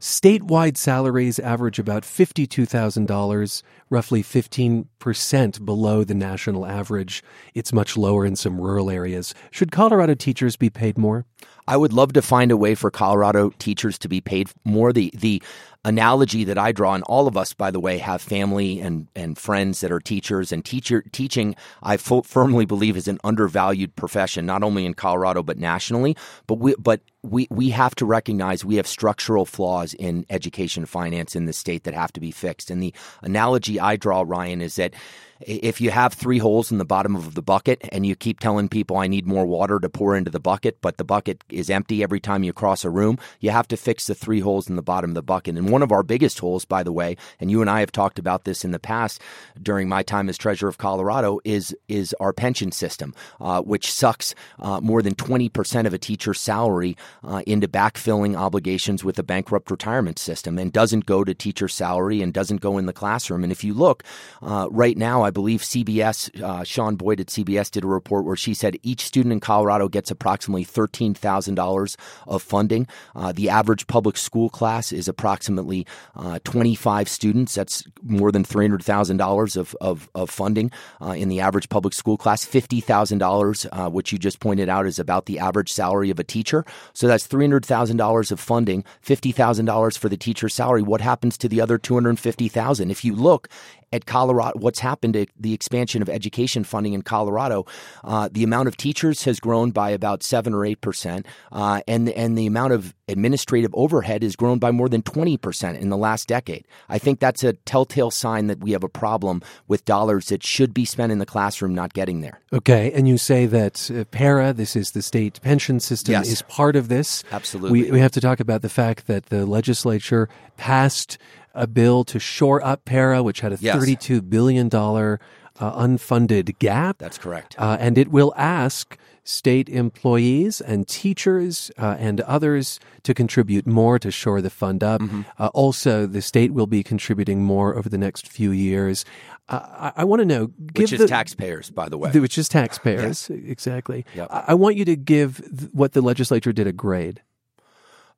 Statewide 0.00 0.78
salaries 0.78 1.38
average 1.38 1.78
about 1.78 2.04
$52,000, 2.04 3.62
roughly 3.90 4.22
15% 4.22 5.64
below 5.66 6.02
the 6.02 6.14
national 6.14 6.64
average. 6.64 7.22
It's 7.52 7.74
much 7.74 7.98
lower 7.98 8.24
in 8.24 8.36
some 8.36 8.58
rural 8.58 8.88
areas. 8.88 9.34
Should 9.50 9.70
Colorado 9.70 10.14
teachers 10.14 10.56
be 10.56 10.70
paid 10.70 10.96
more? 10.96 11.26
I 11.70 11.76
would 11.76 11.92
love 11.92 12.14
to 12.14 12.22
find 12.22 12.50
a 12.50 12.56
way 12.56 12.74
for 12.74 12.90
Colorado 12.90 13.50
teachers 13.60 13.96
to 14.00 14.08
be 14.08 14.20
paid 14.20 14.50
more. 14.64 14.92
The 14.92 15.12
the 15.14 15.40
analogy 15.84 16.42
that 16.42 16.58
I 16.58 16.72
draw, 16.72 16.94
and 16.94 17.04
all 17.04 17.28
of 17.28 17.36
us, 17.36 17.54
by 17.54 17.70
the 17.70 17.78
way, 17.78 17.98
have 17.98 18.20
family 18.20 18.80
and, 18.80 19.06
and 19.14 19.38
friends 19.38 19.80
that 19.80 19.92
are 19.92 20.00
teachers, 20.00 20.50
and 20.50 20.64
teacher 20.64 21.04
teaching, 21.12 21.54
I 21.80 21.94
f- 21.94 22.26
firmly 22.26 22.66
believe, 22.66 22.96
is 22.96 23.06
an 23.06 23.20
undervalued 23.22 23.94
profession, 23.94 24.46
not 24.46 24.64
only 24.64 24.84
in 24.84 24.94
Colorado 24.94 25.44
but 25.44 25.58
nationally. 25.58 26.16
But 26.48 26.56
we, 26.56 26.74
but 26.76 27.02
we, 27.22 27.46
we 27.50 27.70
have 27.70 27.94
to 27.96 28.04
recognize 28.04 28.64
we 28.64 28.74
have 28.74 28.88
structural 28.88 29.46
flaws 29.46 29.94
in 29.94 30.26
education 30.28 30.86
finance 30.86 31.36
in 31.36 31.44
the 31.44 31.52
state 31.52 31.84
that 31.84 31.94
have 31.94 32.12
to 32.14 32.20
be 32.20 32.32
fixed. 32.32 32.68
And 32.68 32.82
the 32.82 32.92
analogy 33.22 33.78
I 33.78 33.94
draw, 33.94 34.24
Ryan, 34.26 34.60
is 34.60 34.74
that 34.74 34.92
if 35.40 35.80
you 35.80 35.90
have 35.90 36.12
three 36.12 36.38
holes 36.38 36.70
in 36.70 36.78
the 36.78 36.84
bottom 36.84 37.16
of 37.16 37.34
the 37.34 37.42
bucket 37.42 37.80
and 37.92 38.04
you 38.04 38.14
keep 38.14 38.40
telling 38.40 38.68
people 38.68 38.96
I 38.96 39.06
need 39.06 39.26
more 39.26 39.46
water 39.46 39.78
to 39.80 39.88
pour 39.88 40.16
into 40.16 40.30
the 40.30 40.40
bucket, 40.40 40.80
but 40.80 40.96
the 40.96 41.04
bucket 41.04 41.42
is 41.48 41.70
empty 41.70 42.02
every 42.02 42.20
time 42.20 42.44
you 42.44 42.52
cross 42.52 42.84
a 42.84 42.90
room, 42.90 43.18
you 43.40 43.50
have 43.50 43.68
to 43.68 43.76
fix 43.76 44.06
the 44.06 44.14
three 44.14 44.40
holes 44.40 44.68
in 44.68 44.76
the 44.76 44.82
bottom 44.82 45.10
of 45.10 45.14
the 45.14 45.22
bucket. 45.22 45.56
And 45.56 45.70
one 45.70 45.82
of 45.82 45.92
our 45.92 46.02
biggest 46.02 46.38
holes, 46.38 46.64
by 46.64 46.82
the 46.82 46.92
way, 46.92 47.16
and 47.38 47.50
you 47.50 47.60
and 47.60 47.70
I 47.70 47.80
have 47.80 47.92
talked 47.92 48.18
about 48.18 48.44
this 48.44 48.64
in 48.64 48.72
the 48.72 48.78
past 48.78 49.20
during 49.62 49.88
my 49.88 50.02
time 50.02 50.28
as 50.28 50.36
treasurer 50.36 50.68
of 50.68 50.78
Colorado, 50.78 51.40
is 51.44 51.74
is 51.88 52.14
our 52.20 52.32
pension 52.32 52.72
system, 52.72 53.14
uh, 53.40 53.62
which 53.62 53.90
sucks 53.90 54.34
uh, 54.58 54.80
more 54.80 55.02
than 55.02 55.14
twenty 55.14 55.48
percent 55.48 55.86
of 55.86 55.94
a 55.94 55.98
teacher's 55.98 56.40
salary 56.40 56.96
uh, 57.24 57.42
into 57.46 57.68
backfilling 57.68 58.36
obligations 58.36 59.04
with 59.04 59.18
a 59.18 59.22
bankrupt 59.22 59.70
retirement 59.70 60.18
system, 60.18 60.58
and 60.58 60.72
doesn't 60.72 61.06
go 61.06 61.24
to 61.24 61.34
teacher 61.34 61.68
salary 61.68 62.20
and 62.20 62.34
doesn't 62.34 62.60
go 62.60 62.78
in 62.78 62.86
the 62.86 62.92
classroom. 62.92 63.42
And 63.42 63.52
if 63.52 63.64
you 63.64 63.74
look 63.74 64.02
uh, 64.42 64.68
right 64.70 64.96
now, 64.96 65.29
I 65.30 65.32
believe 65.32 65.60
CBS, 65.60 66.42
uh, 66.42 66.64
Shaun 66.64 66.96
Boyd 66.96 67.20
at 67.20 67.28
CBS 67.28 67.70
did 67.70 67.84
a 67.84 67.86
report 67.86 68.24
where 68.24 68.34
she 68.34 68.52
said 68.52 68.76
each 68.82 69.06
student 69.06 69.32
in 69.32 69.38
Colorado 69.38 69.86
gets 69.86 70.10
approximately 70.10 70.64
$13,000 70.64 71.96
of 72.26 72.42
funding. 72.42 72.88
Uh, 73.14 73.30
the 73.30 73.48
average 73.48 73.86
public 73.86 74.16
school 74.16 74.50
class 74.50 74.90
is 74.90 75.06
approximately 75.06 75.86
uh, 76.16 76.40
25 76.42 77.08
students. 77.08 77.54
That's 77.54 77.84
more 78.02 78.32
than 78.32 78.42
$300,000 78.42 79.56
of, 79.56 79.76
of, 79.80 80.10
of 80.16 80.30
funding 80.30 80.72
uh, 81.00 81.10
in 81.10 81.28
the 81.28 81.38
average 81.38 81.68
public 81.68 81.94
school 81.94 82.16
class. 82.16 82.44
$50,000, 82.44 83.68
uh, 83.70 83.88
which 83.88 84.10
you 84.10 84.18
just 84.18 84.40
pointed 84.40 84.68
out, 84.68 84.84
is 84.84 84.98
about 84.98 85.26
the 85.26 85.38
average 85.38 85.70
salary 85.70 86.10
of 86.10 86.18
a 86.18 86.24
teacher. 86.24 86.64
So 86.92 87.06
that's 87.06 87.28
$300,000 87.28 88.32
of 88.32 88.40
funding, 88.40 88.82
$50,000 89.06 89.96
for 89.96 90.08
the 90.08 90.16
teacher's 90.16 90.54
salary. 90.54 90.82
What 90.82 91.00
happens 91.00 91.38
to 91.38 91.48
the 91.48 91.60
other 91.60 91.78
250,000? 91.78 92.90
If 92.90 93.04
you 93.04 93.14
look 93.14 93.48
at 93.92 94.06
Colorado, 94.06 94.58
what's 94.58 94.78
happened 94.78 95.14
to 95.14 95.26
the 95.38 95.52
expansion 95.52 96.00
of 96.02 96.08
education 96.08 96.64
funding 96.64 96.92
in 96.92 97.02
Colorado, 97.02 97.66
uh, 98.04 98.28
the 98.30 98.44
amount 98.44 98.68
of 98.68 98.76
teachers 98.76 99.24
has 99.24 99.40
grown 99.40 99.70
by 99.70 99.90
about 99.90 100.22
seven 100.22 100.54
or 100.54 100.64
eight 100.64 100.80
percent, 100.80 101.26
uh, 101.52 101.80
and 101.88 102.08
and 102.10 102.38
the 102.38 102.46
amount 102.46 102.72
of 102.72 102.94
administrative 103.08 103.74
overhead 103.74 104.22
has 104.22 104.36
grown 104.36 104.58
by 104.58 104.70
more 104.70 104.88
than 104.88 105.02
twenty 105.02 105.36
percent 105.36 105.78
in 105.78 105.88
the 105.88 105.96
last 105.96 106.28
decade. 106.28 106.66
I 106.88 106.98
think 106.98 107.18
that's 107.18 107.42
a 107.42 107.54
telltale 107.54 108.10
sign 108.10 108.46
that 108.46 108.60
we 108.60 108.72
have 108.72 108.84
a 108.84 108.88
problem 108.88 109.42
with 109.66 109.84
dollars 109.84 110.28
that 110.28 110.44
should 110.44 110.72
be 110.72 110.84
spent 110.84 111.10
in 111.10 111.18
the 111.18 111.26
classroom 111.26 111.74
not 111.74 111.92
getting 111.92 112.20
there. 112.20 112.40
Okay, 112.52 112.92
and 112.92 113.08
you 113.08 113.18
say 113.18 113.46
that 113.46 113.90
uh, 113.90 114.04
PERA, 114.10 114.52
this 114.52 114.76
is 114.76 114.92
the 114.92 115.02
state 115.02 115.40
pension 115.42 115.80
system, 115.80 116.12
yes. 116.12 116.28
is 116.28 116.42
part 116.42 116.76
of 116.76 116.88
this. 116.88 117.24
Absolutely, 117.32 117.82
we, 117.82 117.90
we 117.90 118.00
have 118.00 118.12
to 118.12 118.20
talk 118.20 118.38
about 118.38 118.62
the 118.62 118.68
fact 118.68 119.08
that 119.08 119.26
the 119.26 119.46
legislature 119.46 120.28
passed 120.56 121.18
a 121.54 121.66
bill 121.66 122.04
to 122.04 122.18
shore 122.18 122.64
up 122.64 122.84
PERA, 122.84 123.22
which 123.22 123.40
had 123.40 123.52
a 123.52 123.58
yes. 123.60 123.76
$32 123.76 124.28
billion 124.28 124.68
uh, 124.72 125.18
unfunded 125.60 126.58
gap. 126.58 126.98
That's 126.98 127.18
correct. 127.18 127.54
Uh, 127.58 127.76
and 127.78 127.98
it 127.98 128.08
will 128.08 128.32
ask 128.36 128.98
state 129.22 129.68
employees 129.68 130.60
and 130.60 130.88
teachers 130.88 131.70
uh, 131.78 131.96
and 131.98 132.20
others 132.22 132.80
to 133.02 133.14
contribute 133.14 133.66
more 133.66 133.98
to 133.98 134.10
shore 134.10 134.40
the 134.40 134.50
fund 134.50 134.82
up. 134.82 135.00
Mm-hmm. 135.00 135.22
Uh, 135.38 135.50
also, 135.54 136.06
the 136.06 136.22
state 136.22 136.52
will 136.52 136.66
be 136.66 136.82
contributing 136.82 137.44
more 137.44 137.76
over 137.76 137.88
the 137.88 137.98
next 137.98 138.26
few 138.26 138.50
years. 138.50 139.04
Uh, 139.48 139.90
I, 139.96 140.02
I 140.02 140.04
want 140.04 140.20
to 140.20 140.26
know, 140.26 140.46
which 140.74 140.92
is 140.92 141.00
the, 141.00 141.08
taxpayers, 141.08 141.70
by 141.70 141.88
the 141.88 141.98
way, 141.98 142.10
which 142.12 142.38
is 142.38 142.48
taxpayers, 142.48 143.28
yes. 143.28 143.30
exactly. 143.30 144.04
Yep. 144.14 144.28
I, 144.30 144.44
I, 144.48 144.54
want 144.54 144.76
you 144.76 144.84
to 144.86 144.96
give 144.96 145.36
th- 145.38 145.70
what 145.72 145.92
the 145.92 146.00
legislature 146.00 146.52
did 146.52 146.66
a 146.66 146.72
grade. 146.72 147.22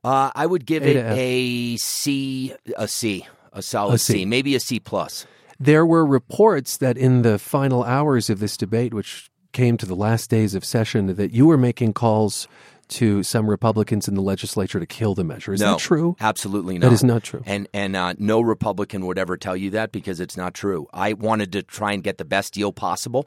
Uh, 0.05 0.31
I 0.35 0.47
would 0.47 0.67
give 0.67 0.83
it 0.83 0.97
a 0.97 1.77
C, 1.77 2.55
a 2.77 2.89
C, 2.89 3.27
a 3.53 3.63
solid 3.63 3.95
a 3.95 3.99
C. 3.99 4.13
C, 4.13 4.25
maybe 4.25 4.55
a 4.55 4.61
C 4.61 4.81
plus. 4.81 5.27
There 5.61 5.87
were 5.87 6.05
reports 6.05 6.77
that 6.79 6.99
in 6.99 7.23
the 7.23 7.39
final 7.39 7.85
hours 7.85 8.29
of 8.29 8.41
this 8.41 8.57
debate, 8.57 8.93
which 8.93 9.31
came 9.53 9.77
to 9.77 9.87
the 9.87 9.95
last 9.95 10.29
days 10.29 10.55
of 10.55 10.65
session, 10.65 11.15
that 11.15 11.33
you 11.33 11.47
were 11.47 11.59
making 11.59 11.93
calls 11.93 12.49
to 12.89 13.23
some 13.23 13.49
Republicans 13.49 14.09
in 14.09 14.15
the 14.15 14.21
legislature 14.21 14.81
to 14.81 14.87
kill 14.87 15.15
the 15.15 15.25
measure. 15.25 15.53
Is 15.53 15.61
no, 15.61 15.73
that 15.73 15.79
true? 15.79 16.17
Absolutely 16.21 16.79
not. 16.79 16.89
That 16.89 16.93
is 16.93 17.05
not 17.05 17.23
true. 17.23 17.43
And 17.47 17.69
and 17.73 17.97
uh, 17.97 18.15
no 18.19 18.41
Republican 18.41 19.07
would 19.07 19.19
ever 19.19 19.37
tell 19.37 19.57
you 19.57 19.71
that 19.71 19.93
because 19.93 20.21
it's 20.21 20.37
not 20.37 20.53
true. 20.53 20.89
I 20.93 21.15
wanted 21.15 21.53
to 21.53 21.63
try 21.63 21.93
and 21.93 22.03
get 22.03 22.19
the 22.19 22.25
best 22.25 22.53
deal 22.53 22.73
possible, 22.73 23.27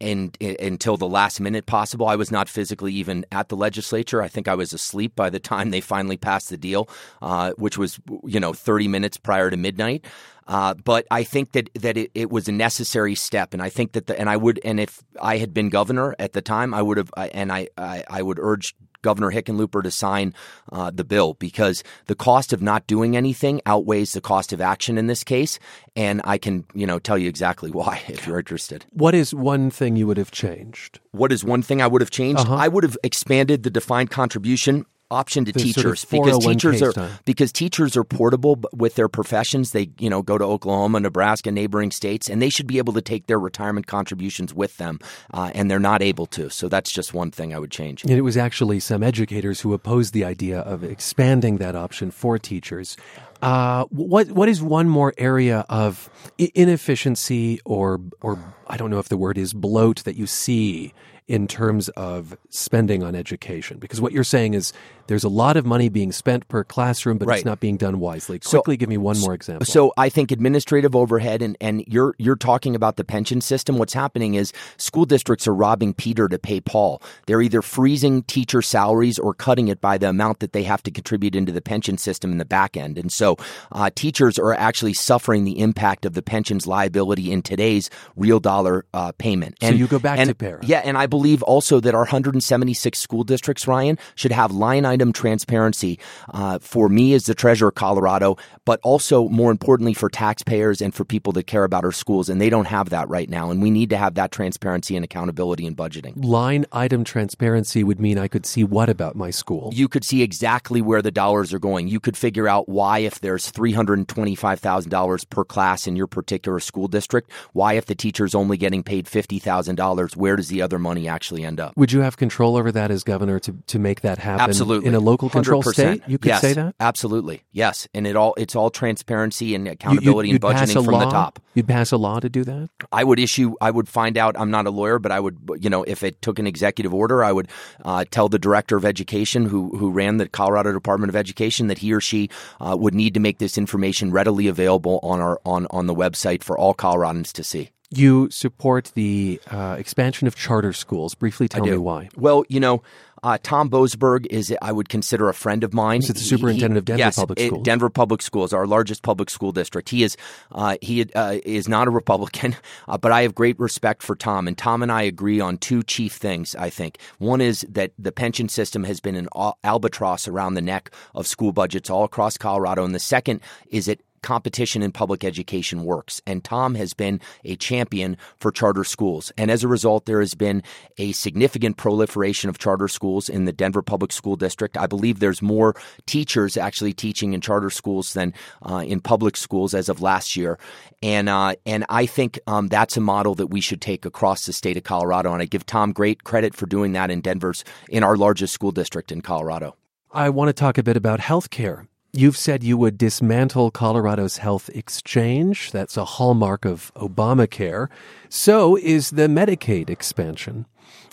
and, 0.00 0.36
and 0.40 0.56
until 0.60 0.96
the 0.96 1.08
last 1.08 1.40
minute 1.40 1.66
possible, 1.66 2.06
I 2.06 2.16
was 2.16 2.30
not 2.30 2.48
physically 2.48 2.92
even 2.94 3.24
at 3.32 3.48
the 3.48 3.56
legislature. 3.56 4.22
I 4.22 4.28
think 4.28 4.48
I 4.48 4.54
was 4.54 4.72
asleep 4.72 5.14
by 5.16 5.30
the 5.30 5.40
time 5.40 5.70
they 5.70 5.80
finally 5.80 6.16
passed 6.16 6.48
the 6.50 6.56
deal, 6.56 6.88
uh, 7.22 7.52
which 7.52 7.78
was 7.78 7.98
you 8.24 8.40
know 8.40 8.52
thirty 8.52 8.88
minutes 8.88 9.16
prior 9.16 9.50
to 9.50 9.56
midnight. 9.56 10.04
Uh, 10.46 10.74
but 10.74 11.06
I 11.10 11.22
think 11.22 11.52
that 11.52 11.70
that 11.74 11.96
it, 11.96 12.10
it, 12.14 12.30
was 12.30 12.48
a 12.48 12.52
necessary 12.52 13.14
step, 13.14 13.52
and 13.54 13.62
I 13.62 13.68
think 13.68 13.92
that 13.92 14.06
the 14.06 14.18
and 14.18 14.28
I 14.28 14.36
would 14.36 14.58
and 14.64 14.80
if 14.80 15.02
I 15.22 15.36
had 15.36 15.54
been 15.54 15.68
governor 15.68 16.16
at 16.18 16.32
the 16.32 16.42
time, 16.42 16.74
I 16.74 16.82
would 16.82 16.96
have 16.96 17.12
and 17.16 17.52
I 17.52 17.68
I, 17.78 18.04
I 18.08 18.22
would 18.22 18.38
urge 18.40 18.74
Governor 19.02 19.30
Hickenlooper 19.30 19.82
to 19.82 19.90
sign 19.90 20.34
uh, 20.72 20.90
the 20.90 21.04
bill 21.04 21.34
because 21.34 21.82
the 22.06 22.14
cost 22.14 22.52
of 22.52 22.62
not 22.62 22.86
doing 22.86 23.16
anything 23.16 23.60
outweighs 23.66 24.12
the 24.12 24.20
cost 24.20 24.52
of 24.52 24.60
action 24.60 24.98
in 24.98 25.06
this 25.06 25.24
case, 25.24 25.58
and 25.96 26.20
I 26.24 26.38
can 26.38 26.64
you 26.74 26.86
know 26.86 26.98
tell 26.98 27.18
you 27.18 27.28
exactly 27.28 27.70
why 27.80 28.02
if 28.08 28.26
you're 28.26 28.38
interested. 28.38 28.84
What 28.90 29.14
is 29.14 29.34
one 29.34 29.70
thing 29.70 29.96
you 29.96 30.06
would 30.06 30.18
have 30.18 30.30
changed? 30.30 31.00
What 31.12 31.32
is 31.32 31.44
one 31.44 31.62
thing 31.62 31.82
I 31.82 31.86
would 31.86 32.00
have 32.00 32.10
changed? 32.10 32.42
Uh-huh. 32.42 32.54
I 32.54 32.68
would 32.68 32.84
have 32.84 32.96
expanded 33.02 33.62
the 33.62 33.70
defined 33.70 34.10
contribution 34.10 34.86
option 35.10 35.44
to 35.44 35.52
The 35.52 35.60
sort 35.60 35.74
teachers 35.74 36.04
of 36.04 36.10
because 36.10 36.38
teachers 36.44 36.82
are 36.82 36.92
style. 36.92 37.10
because 37.24 37.52
teachers 37.52 37.96
are 37.96 38.04
portable 38.04 38.60
with 38.72 38.94
their 38.94 39.08
professions. 39.08 39.72
They 39.72 39.90
you 39.98 40.08
know 40.10 40.22
go 40.22 40.38
to 40.38 40.44
Oklahoma, 40.44 41.00
Nebraska, 41.00 41.50
neighboring 41.50 41.90
states, 41.90 42.28
and 42.28 42.40
they 42.40 42.50
should 42.50 42.66
be 42.66 42.78
able 42.78 42.92
to 42.94 43.02
take 43.02 43.26
their 43.26 43.38
retirement 43.38 43.86
contributions 43.86 44.54
with 44.54 44.76
them, 44.76 44.98
uh, 45.34 45.50
and 45.54 45.70
they're 45.70 45.78
not 45.78 46.02
able 46.02 46.26
to. 46.26 46.50
So 46.50 46.68
that's 46.68 46.90
just 46.92 47.14
one 47.14 47.30
thing 47.30 47.54
I 47.54 47.58
would 47.58 47.70
change. 47.70 48.02
And 48.02 48.12
it 48.12 48.22
was 48.22 48.36
actually 48.36 48.80
some 48.80 49.02
educators 49.02 49.60
who 49.60 49.72
opposed 49.74 50.12
the 50.14 50.24
idea 50.24 50.60
of 50.60 50.84
expanding 50.84 51.58
that 51.58 51.74
option 51.76 52.10
for 52.10 52.38
teachers. 52.38 52.96
Uh, 53.42 53.84
what 53.86 54.30
what 54.32 54.48
is 54.48 54.62
one 54.62 54.88
more 54.88 55.14
area 55.16 55.64
of 55.70 56.10
inefficiency 56.54 57.60
or 57.64 58.00
or 58.20 58.38
I 58.66 58.76
don't 58.76 58.90
know 58.90 58.98
if 58.98 59.08
the 59.08 59.16
word 59.16 59.38
is 59.38 59.52
bloat 59.52 60.04
that 60.04 60.16
you 60.16 60.26
see 60.26 60.92
in 61.26 61.46
terms 61.46 61.88
of 61.90 62.36
spending 62.50 63.02
on 63.02 63.14
education? 63.14 63.78
Because 63.78 64.00
what 64.00 64.12
you're 64.12 64.24
saying 64.24 64.54
is 64.54 64.72
there's 65.10 65.24
a 65.24 65.28
lot 65.28 65.56
of 65.56 65.66
money 65.66 65.88
being 65.88 66.12
spent 66.12 66.46
per 66.46 66.62
classroom, 66.62 67.18
but 67.18 67.26
Right. 67.26 67.38
it's 67.38 67.44
not 67.44 67.58
being 67.58 67.76
done 67.76 67.98
wisely. 67.98 68.38
So- 68.44 68.58
Quickly, 68.58 68.76
give 68.76 68.88
me 68.88 68.96
one 68.96 69.18
more 69.18 69.34
example. 69.34 69.66
So 69.66 69.92
I 69.96 70.08
think 70.08 70.30
administrative 70.30 70.94
overhead 70.94 71.42
and, 71.42 71.56
and 71.60 71.82
you're 71.88 72.14
you're 72.16 72.36
talking 72.36 72.76
about 72.76 72.94
the 72.94 73.02
pension 73.02 73.40
system. 73.40 73.76
What's 73.76 73.92
happening 73.92 74.34
is 74.34 74.52
school 74.76 75.04
districts 75.06 75.48
are 75.48 75.54
robbing 75.54 75.94
Peter 75.94 76.28
to 76.28 76.38
pay 76.38 76.60
Paul. 76.60 77.02
They're 77.26 77.42
either 77.42 77.60
freezing 77.60 78.22
teacher 78.22 78.62
salaries 78.62 79.18
or 79.18 79.34
cutting 79.34 79.66
it 79.66 79.80
by 79.80 79.98
the 79.98 80.08
amount 80.08 80.38
that 80.38 80.52
they 80.52 80.62
have 80.62 80.80
to 80.84 80.92
contribute 80.92 81.34
into 81.34 81.50
the 81.50 81.60
pension 81.60 81.98
system 81.98 82.30
in 82.30 82.38
the 82.38 82.44
back 82.44 82.76
end. 82.76 82.96
And 82.96 83.10
so 83.10 83.36
uh, 83.72 83.90
teachers 83.92 84.38
are 84.38 84.54
actually 84.54 84.94
suffering 84.94 85.42
the 85.42 85.58
impact 85.58 86.04
of 86.06 86.14
the 86.14 86.22
pensions 86.22 86.68
liability 86.68 87.32
in 87.32 87.42
today's 87.42 87.90
real 88.14 88.38
dollar 88.38 88.84
uh, 88.94 89.10
payment. 89.18 89.56
So 89.60 89.70
you 89.70 89.88
go 89.88 89.98
back 89.98 90.20
and, 90.20 90.28
to 90.28 90.36
PERA. 90.36 90.60
Yeah, 90.62 90.82
and 90.84 90.96
I 90.96 91.06
believe 91.06 91.42
also 91.42 91.80
that 91.80 91.96
our 91.96 92.02
176 92.02 92.96
school 92.96 93.24
districts, 93.24 93.66
Ryan, 93.66 93.98
should 94.14 94.30
have 94.30 94.52
line 94.52 94.84
transparency 95.08 95.98
uh, 96.34 96.58
for 96.60 96.88
me 96.88 97.14
as 97.14 97.24
the 97.24 97.34
treasurer 97.34 97.68
of 97.68 97.74
Colorado, 97.74 98.36
but 98.64 98.80
also 98.82 99.28
more 99.28 99.50
importantly 99.50 99.94
for 99.94 100.08
taxpayers 100.08 100.80
and 100.80 100.94
for 100.94 101.04
people 101.04 101.32
that 101.32 101.46
care 101.46 101.64
about 101.64 101.84
our 101.84 101.92
schools. 101.92 102.28
And 102.28 102.40
they 102.40 102.50
don't 102.50 102.66
have 102.66 102.90
that 102.90 103.08
right 103.08 103.28
now. 103.28 103.50
And 103.50 103.62
we 103.62 103.70
need 103.70 103.90
to 103.90 103.96
have 103.96 104.14
that 104.14 104.30
transparency 104.30 104.96
and 104.96 105.04
accountability 105.04 105.66
in 105.66 105.74
budgeting. 105.74 106.22
Line 106.22 106.66
item 106.72 107.04
transparency 107.04 107.82
would 107.82 108.00
mean 108.00 108.18
I 108.18 108.28
could 108.28 108.46
see 108.46 108.64
what 108.64 108.88
about 108.88 109.16
my 109.16 109.30
school. 109.30 109.70
You 109.72 109.88
could 109.88 110.04
see 110.04 110.22
exactly 110.22 110.82
where 110.82 111.02
the 111.02 111.10
dollars 111.10 111.52
are 111.54 111.58
going. 111.58 111.88
You 111.88 112.00
could 112.00 112.16
figure 112.16 112.48
out 112.48 112.68
why, 112.68 112.98
if 113.00 113.20
there's 113.20 113.50
$325,000 113.50 115.30
per 115.30 115.44
class 115.44 115.86
in 115.86 115.96
your 115.96 116.06
particular 116.06 116.60
school 116.60 116.88
district, 116.88 117.30
why, 117.52 117.74
if 117.74 117.86
the 117.86 117.94
teacher's 117.94 118.34
only 118.34 118.56
getting 118.56 118.82
paid 118.82 119.06
$50,000, 119.06 120.16
where 120.16 120.36
does 120.36 120.48
the 120.48 120.62
other 120.62 120.78
money 120.78 121.08
actually 121.08 121.44
end 121.44 121.60
up? 121.60 121.76
Would 121.76 121.92
you 121.92 122.00
have 122.00 122.16
control 122.16 122.56
over 122.56 122.70
that 122.72 122.90
as 122.90 123.04
governor 123.04 123.38
to, 123.40 123.56
to 123.66 123.78
make 123.78 124.02
that 124.02 124.18
happen 124.18 124.48
Absolutely. 124.48 124.88
In 124.90 124.94
a 124.94 125.00
local 125.00 125.30
control 125.30 125.62
100%. 125.62 125.72
state? 125.72 126.02
You 126.06 126.18
could 126.18 126.28
yes, 126.28 126.40
say 126.40 126.52
that? 126.52 126.74
Absolutely. 126.78 127.42
Yes. 127.52 127.88
And 127.94 128.06
it 128.06 128.16
all 128.16 128.34
it's 128.36 128.54
all 128.54 128.70
transparency 128.70 129.54
and 129.54 129.64
You- 129.64 129.70
you- 129.70 129.72
accountability 129.72 130.28
you'd 130.30 130.44
and 130.44 130.54
budgeting 130.54 130.84
from 130.84 130.94
law? 130.94 131.04
the 131.04 131.10
top. 131.10 131.38
You'd 131.54 131.66
pass 131.68 131.90
a 131.92 131.96
law 131.96 132.20
to 132.20 132.28
do 132.28 132.44
that? 132.44 132.68
I 132.92 133.02
would 133.04 133.18
issue 133.18 133.54
I 133.60 133.70
would 133.70 133.88
find 133.88 134.16
out 134.18 134.36
I'm 134.38 134.50
not 134.50 134.66
a 134.66 134.70
lawyer, 134.70 134.98
but 134.98 135.12
I 135.12 135.20
would 135.20 135.38
you 135.58 135.70
know, 135.70 135.82
if 135.84 136.02
it 136.02 136.20
took 136.22 136.38
an 136.38 136.46
executive 136.46 136.92
order, 136.94 137.24
I 137.24 137.32
would 137.32 137.48
uh, 137.84 138.04
tell 138.10 138.28
the 138.28 138.38
director 138.38 138.76
of 138.76 138.84
education 138.84 139.46
who 139.46 139.76
who 139.76 139.90
ran 139.90 140.18
the 140.18 140.28
Colorado 140.28 140.72
Department 140.72 141.08
of 141.10 141.16
Education 141.16 141.66
that 141.68 141.78
he 141.78 141.92
or 141.92 142.00
she 142.00 142.28
uh, 142.60 142.76
would 142.78 142.94
need 142.94 143.14
to 143.14 143.20
make 143.20 143.38
this 143.38 143.56
information 143.58 144.10
readily 144.12 144.46
available 144.46 145.00
on 145.02 145.20
our 145.20 145.40
on, 145.44 145.66
on 145.70 145.86
the 145.86 145.94
website 145.94 146.42
for 146.42 146.58
all 146.58 146.74
Coloradans 146.74 147.32
to 147.32 147.44
see. 147.44 147.70
You 147.92 148.30
support 148.30 148.92
the 148.94 149.40
uh, 149.50 149.74
expansion 149.76 150.28
of 150.28 150.36
charter 150.36 150.72
schools. 150.72 151.16
Briefly 151.16 151.48
tell 151.48 151.64
me 151.64 151.76
why. 151.76 152.08
Well, 152.16 152.44
you 152.48 152.60
know, 152.60 152.84
uh, 153.22 153.38
Tom 153.42 153.68
Boasberg 153.70 154.26
is, 154.26 154.54
I 154.62 154.72
would 154.72 154.88
consider 154.88 155.28
a 155.28 155.34
friend 155.34 155.64
of 155.64 155.74
mine. 155.74 156.02
It 156.02 156.08
the 156.08 156.20
superintendent 156.20 156.74
he- 156.74 156.78
of 156.78 156.84
Denver 156.84 156.98
yes, 156.98 157.16
Public 157.16 157.40
it- 157.40 157.46
Schools? 157.48 157.64
Denver 157.64 157.90
Public 157.90 158.22
Schools, 158.22 158.52
our 158.52 158.66
largest 158.66 159.02
public 159.02 159.30
school 159.30 159.52
district. 159.52 159.88
He 159.88 160.02
is, 160.02 160.16
uh, 160.52 160.76
he 160.80 161.12
uh, 161.14 161.38
is 161.44 161.68
not 161.68 161.88
a 161.88 161.90
Republican, 161.90 162.56
uh, 162.88 162.98
but 162.98 163.12
I 163.12 163.22
have 163.22 163.34
great 163.34 163.58
respect 163.58 164.02
for 164.02 164.16
Tom. 164.16 164.48
And 164.48 164.56
Tom 164.56 164.82
and 164.82 164.90
I 164.90 165.02
agree 165.02 165.40
on 165.40 165.58
two 165.58 165.82
chief 165.82 166.14
things. 166.14 166.54
I 166.56 166.70
think 166.70 166.98
one 167.18 167.40
is 167.40 167.66
that 167.68 167.92
the 167.98 168.12
pension 168.12 168.48
system 168.48 168.84
has 168.84 169.00
been 169.00 169.14
an 169.14 169.28
albatross 169.64 170.28
around 170.28 170.54
the 170.54 170.62
neck 170.62 170.90
of 171.14 171.26
school 171.26 171.52
budgets 171.52 171.90
all 171.90 172.04
across 172.04 172.38
Colorado, 172.38 172.84
and 172.84 172.94
the 172.94 172.98
second 173.00 173.40
is 173.68 173.86
that 173.86 174.00
competition 174.22 174.82
in 174.82 174.92
public 174.92 175.24
education 175.24 175.84
works. 175.84 176.20
And 176.26 176.44
Tom 176.44 176.74
has 176.74 176.94
been 176.94 177.20
a 177.44 177.56
champion 177.56 178.16
for 178.36 178.50
charter 178.50 178.84
schools. 178.84 179.32
And 179.36 179.50
as 179.50 179.64
a 179.64 179.68
result, 179.68 180.06
there 180.06 180.20
has 180.20 180.34
been 180.34 180.62
a 180.98 181.12
significant 181.12 181.76
proliferation 181.76 182.50
of 182.50 182.58
charter 182.58 182.88
schools 182.88 183.28
in 183.28 183.44
the 183.44 183.52
Denver 183.52 183.82
Public 183.82 184.12
School 184.12 184.36
District. 184.36 184.76
I 184.76 184.86
believe 184.86 185.20
there's 185.20 185.42
more 185.42 185.74
teachers 186.06 186.56
actually 186.56 186.92
teaching 186.92 187.32
in 187.32 187.40
charter 187.40 187.70
schools 187.70 188.12
than 188.12 188.34
uh, 188.62 188.84
in 188.86 189.00
public 189.00 189.36
schools 189.36 189.74
as 189.74 189.88
of 189.88 190.02
last 190.02 190.36
year. 190.36 190.58
And, 191.02 191.28
uh, 191.28 191.54
and 191.64 191.84
I 191.88 192.06
think 192.06 192.38
um, 192.46 192.68
that's 192.68 192.96
a 192.96 193.00
model 193.00 193.34
that 193.36 193.46
we 193.48 193.60
should 193.60 193.80
take 193.80 194.04
across 194.04 194.46
the 194.46 194.52
state 194.52 194.76
of 194.76 194.84
Colorado. 194.84 195.32
And 195.32 195.42
I 195.42 195.46
give 195.46 195.64
Tom 195.64 195.92
great 195.92 196.24
credit 196.24 196.54
for 196.54 196.66
doing 196.66 196.92
that 196.92 197.10
in 197.10 197.20
Denver's, 197.20 197.64
in 197.88 198.04
our 198.04 198.16
largest 198.16 198.52
school 198.52 198.72
district 198.72 199.10
in 199.10 199.22
Colorado. 199.22 199.76
I 200.12 200.28
want 200.30 200.48
to 200.48 200.52
talk 200.52 200.76
a 200.76 200.82
bit 200.82 200.96
about 200.96 201.20
health 201.20 201.50
care. 201.50 201.86
You've 202.12 202.36
said 202.36 202.64
you 202.64 202.76
would 202.76 202.98
dismantle 202.98 203.70
Colorado's 203.70 204.38
health 204.38 204.68
exchange. 204.74 205.70
That's 205.70 205.96
a 205.96 206.04
hallmark 206.04 206.64
of 206.64 206.92
Obamacare. 206.94 207.88
So 208.28 208.76
is 208.76 209.10
the 209.10 209.28
Medicaid 209.28 209.88
expansion. 209.88 210.66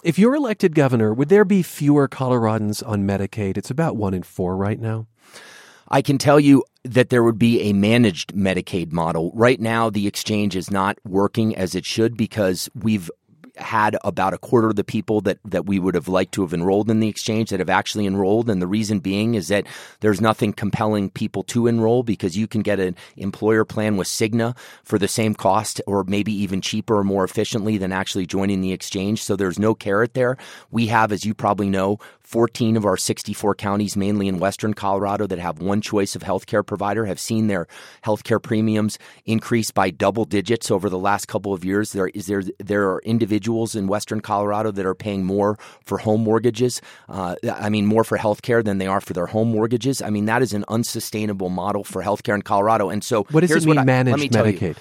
If 0.04 0.18
you're 0.18 0.34
elected 0.34 0.74
governor, 0.74 1.14
would 1.14 1.30
there 1.30 1.46
be 1.46 1.62
fewer 1.62 2.08
Coloradans 2.08 2.82
on 2.88 3.06
Medicaid? 3.06 3.58
It's 3.58 3.70
about 3.70 3.96
one 3.96 4.16
in 4.16 4.24
four 4.24 4.58
right 4.58 4.80
now. 4.80 5.06
I 5.88 6.02
can 6.02 6.18
tell 6.18 6.40
you 6.40 6.64
that 6.84 7.10
there 7.10 7.24
would 7.24 7.38
be 7.38 7.62
a 7.62 7.74
managed 7.74 8.34
Medicaid 8.34 8.92
model. 8.92 9.32
Right 9.36 9.60
now, 9.60 9.92
the 9.92 10.08
exchange 10.08 10.56
is 10.56 10.72
not 10.72 10.98
working 11.06 11.56
as 11.56 11.76
it 11.76 11.86
should 11.86 12.18
because 12.18 12.70
we've 12.74 13.12
had 13.58 13.98
about 14.04 14.34
a 14.34 14.38
quarter 14.38 14.70
of 14.70 14.76
the 14.76 14.84
people 14.84 15.22
that, 15.22 15.40
that 15.46 15.66
we 15.66 15.80
would 15.80 15.96
have 15.96 16.08
liked 16.08 16.34
to 16.34 16.42
have 16.42 16.54
enrolled 16.54 16.90
in 16.90 17.00
the 17.00 17.08
exchange 17.08 17.50
that 17.50 17.60
have 17.60 17.70
actually 17.70 18.06
enrolled. 18.06 18.50
And 18.50 18.62
the 18.62 18.68
reason 18.68 19.00
being 19.00 19.36
is 19.36 19.48
that 19.48 19.66
there's 20.00 20.22
nothing 20.22 20.54
compelling 20.54 21.10
people 21.10 21.44
to 21.44 21.68
enroll 21.68 22.04
because 22.04 22.38
you 22.38 22.48
can 22.48 22.62
get 22.62 22.80
an 22.80 22.96
employer 23.16 23.66
plan 23.66 23.98
with 23.98 24.08
Cigna 24.08 24.58
for 24.84 24.98
the 25.00 25.08
same 25.08 25.34
cost 25.34 25.82
or 25.88 26.04
maybe 26.04 26.34
even 26.34 26.62
cheaper 26.62 26.98
or 26.98 27.04
more 27.04 27.24
efficiently 27.24 27.78
than 27.78 27.92
actually 27.92 28.26
joining 28.26 28.62
the 28.62 28.74
exchange. 28.74 29.24
So 29.24 29.36
there's 29.36 29.60
no 29.60 29.74
carrot 29.74 30.14
there. 30.14 30.38
We 30.72 30.88
have, 30.88 31.12
as 31.12 31.26
you 31.26 31.34
probably 31.34 31.70
know, 31.70 32.00
14 32.28 32.76
of 32.76 32.86
our 32.86 32.98
64 32.98 33.56
counties, 33.56 33.96
mainly 33.96 34.28
in 34.28 34.38
western 34.38 34.74
Colorado, 34.74 35.28
that 35.28 35.40
have 35.40 35.60
one 35.60 35.80
choice 35.80 36.14
of 36.14 36.24
healthcare 36.24 36.66
provider, 36.66 37.06
have 37.06 37.22
seen 37.22 37.48
their 37.48 37.68
healthcare 38.04 38.44
premiums 38.44 39.00
increase 39.26 39.72
by 39.72 39.90
double 39.92 40.26
digits 40.26 40.70
over 40.70 40.90
the 40.90 40.98
last 40.98 41.30
couple 41.30 41.54
of 41.54 41.64
years. 41.64 41.94
There 41.94 42.10
is 42.10 42.28
there 42.28 42.44
there 42.60 42.90
are 42.90 43.02
individuals 43.48 43.76
in 43.76 43.88
western 43.88 44.20
Colorado 44.22 44.72
that 44.72 44.86
are 44.86 44.96
paying 44.96 45.24
more 45.24 45.58
for 45.84 45.98
home 45.98 46.22
mortgages. 46.24 46.82
Uh, 47.08 47.36
I 47.52 47.70
mean, 47.70 47.86
more 47.86 48.04
for 48.04 48.18
healthcare 48.18 48.64
than 48.64 48.78
they 48.78 48.88
are 48.88 49.02
for 49.02 49.14
their 49.14 49.28
home 49.28 49.52
mortgages. 49.52 50.02
I 50.02 50.10
mean, 50.10 50.26
that 50.26 50.42
is 50.42 50.54
an 50.54 50.66
unsustainable 50.68 51.50
model 51.50 51.84
for 51.84 52.04
healthcare 52.04 52.36
in 52.36 52.42
Colorado. 52.42 52.90
And 52.90 53.04
so, 53.04 53.24
What 53.32 53.42
does 53.42 53.50
here's 53.50 53.64
it 53.64 53.68
mean, 53.68 53.78
what 53.78 53.82
I, 53.82 53.82
let 53.82 54.06
managed 54.06 54.20
me 54.20 54.30
tell 54.30 54.48
you. 54.50 54.76